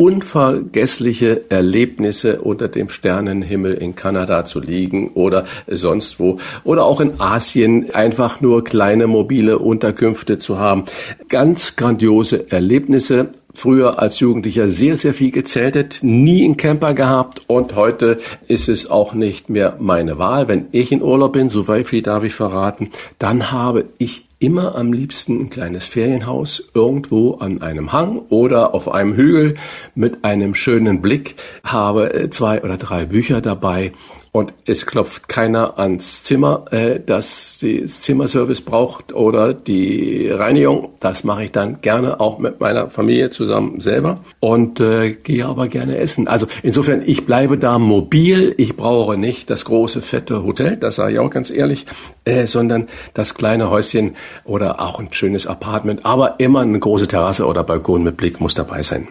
Unvergessliche 0.00 1.50
Erlebnisse 1.50 2.40
unter 2.40 2.68
dem 2.68 2.88
Sternenhimmel 2.88 3.74
in 3.74 3.96
Kanada 3.96 4.44
zu 4.44 4.60
liegen 4.60 5.10
oder 5.14 5.44
sonst 5.66 6.20
wo 6.20 6.38
oder 6.62 6.84
auch 6.84 7.00
in 7.00 7.20
Asien 7.20 7.92
einfach 7.92 8.40
nur 8.40 8.62
kleine 8.62 9.08
mobile 9.08 9.58
Unterkünfte 9.58 10.38
zu 10.38 10.58
haben. 10.58 10.84
Ganz 11.28 11.74
grandiose 11.74 12.48
Erlebnisse 12.50 13.30
früher 13.58 13.98
als 13.98 14.20
Jugendlicher 14.20 14.68
sehr, 14.68 14.96
sehr 14.96 15.14
viel 15.14 15.32
gezeltet, 15.32 15.98
nie 16.02 16.44
einen 16.44 16.56
Camper 16.56 16.94
gehabt 16.94 17.42
und 17.48 17.74
heute 17.74 18.18
ist 18.46 18.68
es 18.68 18.88
auch 18.88 19.14
nicht 19.14 19.50
mehr 19.50 19.76
meine 19.80 20.16
Wahl. 20.16 20.46
Wenn 20.46 20.68
ich 20.70 20.92
in 20.92 21.02
Urlaub 21.02 21.32
bin, 21.32 21.48
so 21.48 21.66
weit 21.66 21.88
viel 21.88 22.02
darf 22.02 22.22
ich 22.22 22.34
verraten, 22.34 22.90
dann 23.18 23.50
habe 23.50 23.86
ich 23.98 24.27
immer 24.38 24.76
am 24.76 24.92
liebsten 24.92 25.40
ein 25.40 25.50
kleines 25.50 25.86
Ferienhaus 25.86 26.70
irgendwo 26.74 27.34
an 27.34 27.60
einem 27.60 27.92
Hang 27.92 28.18
oder 28.28 28.74
auf 28.74 28.88
einem 28.88 29.14
Hügel 29.14 29.56
mit 29.94 30.24
einem 30.24 30.54
schönen 30.54 31.02
Blick, 31.02 31.36
habe 31.64 32.14
äh, 32.14 32.30
zwei 32.30 32.62
oder 32.62 32.76
drei 32.76 33.06
Bücher 33.06 33.40
dabei 33.40 33.92
und 34.38 34.54
es 34.66 34.86
klopft 34.86 35.28
keiner 35.28 35.80
ans 35.80 36.22
Zimmer, 36.22 36.66
äh, 36.70 37.00
das 37.04 37.58
die 37.60 37.84
Zimmerservice 37.86 38.60
braucht 38.60 39.12
oder 39.12 39.52
die 39.52 40.28
Reinigung. 40.30 40.90
Das 41.00 41.24
mache 41.24 41.46
ich 41.46 41.50
dann 41.50 41.80
gerne 41.80 42.20
auch 42.20 42.38
mit 42.38 42.60
meiner 42.60 42.88
Familie 42.88 43.30
zusammen 43.30 43.80
selber 43.80 44.20
und 44.38 44.78
äh, 44.78 45.10
gehe 45.10 45.44
aber 45.44 45.66
gerne 45.66 45.96
essen. 45.96 46.28
Also 46.28 46.46
insofern, 46.62 47.02
ich 47.04 47.26
bleibe 47.26 47.58
da 47.58 47.80
mobil. 47.80 48.54
Ich 48.58 48.76
brauche 48.76 49.16
nicht 49.16 49.50
das 49.50 49.64
große, 49.64 50.02
fette 50.02 50.44
Hotel, 50.44 50.76
das 50.76 50.94
sage 50.94 51.14
ich 51.14 51.18
auch 51.18 51.30
ganz 51.30 51.50
ehrlich, 51.50 51.86
äh, 52.24 52.46
sondern 52.46 52.86
das 53.14 53.34
kleine 53.34 53.70
Häuschen 53.70 54.14
oder 54.44 54.80
auch 54.80 55.00
ein 55.00 55.12
schönes 55.12 55.48
Apartment. 55.48 56.06
Aber 56.06 56.38
immer 56.38 56.60
eine 56.60 56.78
große 56.78 57.08
Terrasse 57.08 57.44
oder 57.44 57.64
Balkon 57.64 58.04
mit 58.04 58.16
Blick 58.16 58.40
muss 58.40 58.54
dabei 58.54 58.84
sein. 58.84 59.08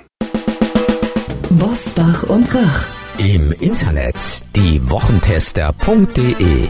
Bosbach 1.49 2.23
und 2.29 2.55
Rach 2.55 2.96
Im 3.17 3.51
Internet 3.59 4.15
diewochentester.de 4.55 6.69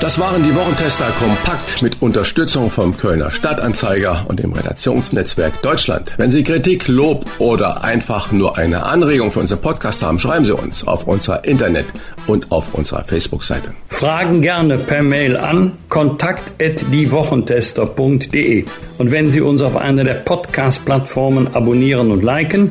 das 0.00 0.18
waren 0.20 0.44
die 0.44 0.54
Wochentester 0.54 1.06
kompakt 1.18 1.80
mit 1.80 2.02
Unterstützung 2.02 2.68
vom 2.70 2.98
Kölner 2.98 3.32
Stadtanzeiger 3.32 4.26
und 4.28 4.38
dem 4.38 4.52
Redaktionsnetzwerk 4.52 5.62
Deutschland. 5.62 6.12
Wenn 6.18 6.30
Sie 6.30 6.44
Kritik, 6.44 6.86
Lob 6.86 7.24
oder 7.38 7.82
einfach 7.82 8.30
nur 8.30 8.58
eine 8.58 8.84
Anregung 8.84 9.32
für 9.32 9.40
unseren 9.40 9.62
Podcast 9.62 10.02
haben, 10.02 10.18
schreiben 10.18 10.44
Sie 10.44 10.52
uns 10.52 10.86
auf 10.86 11.08
unserer 11.08 11.46
Internet- 11.46 11.86
und 12.26 12.52
auf 12.52 12.74
unserer 12.74 13.04
Facebook-Seite. 13.04 13.72
Fragen 13.88 14.42
gerne 14.42 14.76
per 14.76 15.02
Mail 15.02 15.38
an 15.38 15.72
kontakt@diewochentester.de. 15.88 18.66
Und 18.98 19.10
wenn 19.10 19.30
Sie 19.30 19.40
uns 19.40 19.62
auf 19.62 19.76
einer 19.76 20.04
der 20.04 20.14
Podcast-Plattformen 20.14 21.54
abonnieren 21.54 22.10
und 22.10 22.22
liken, 22.22 22.70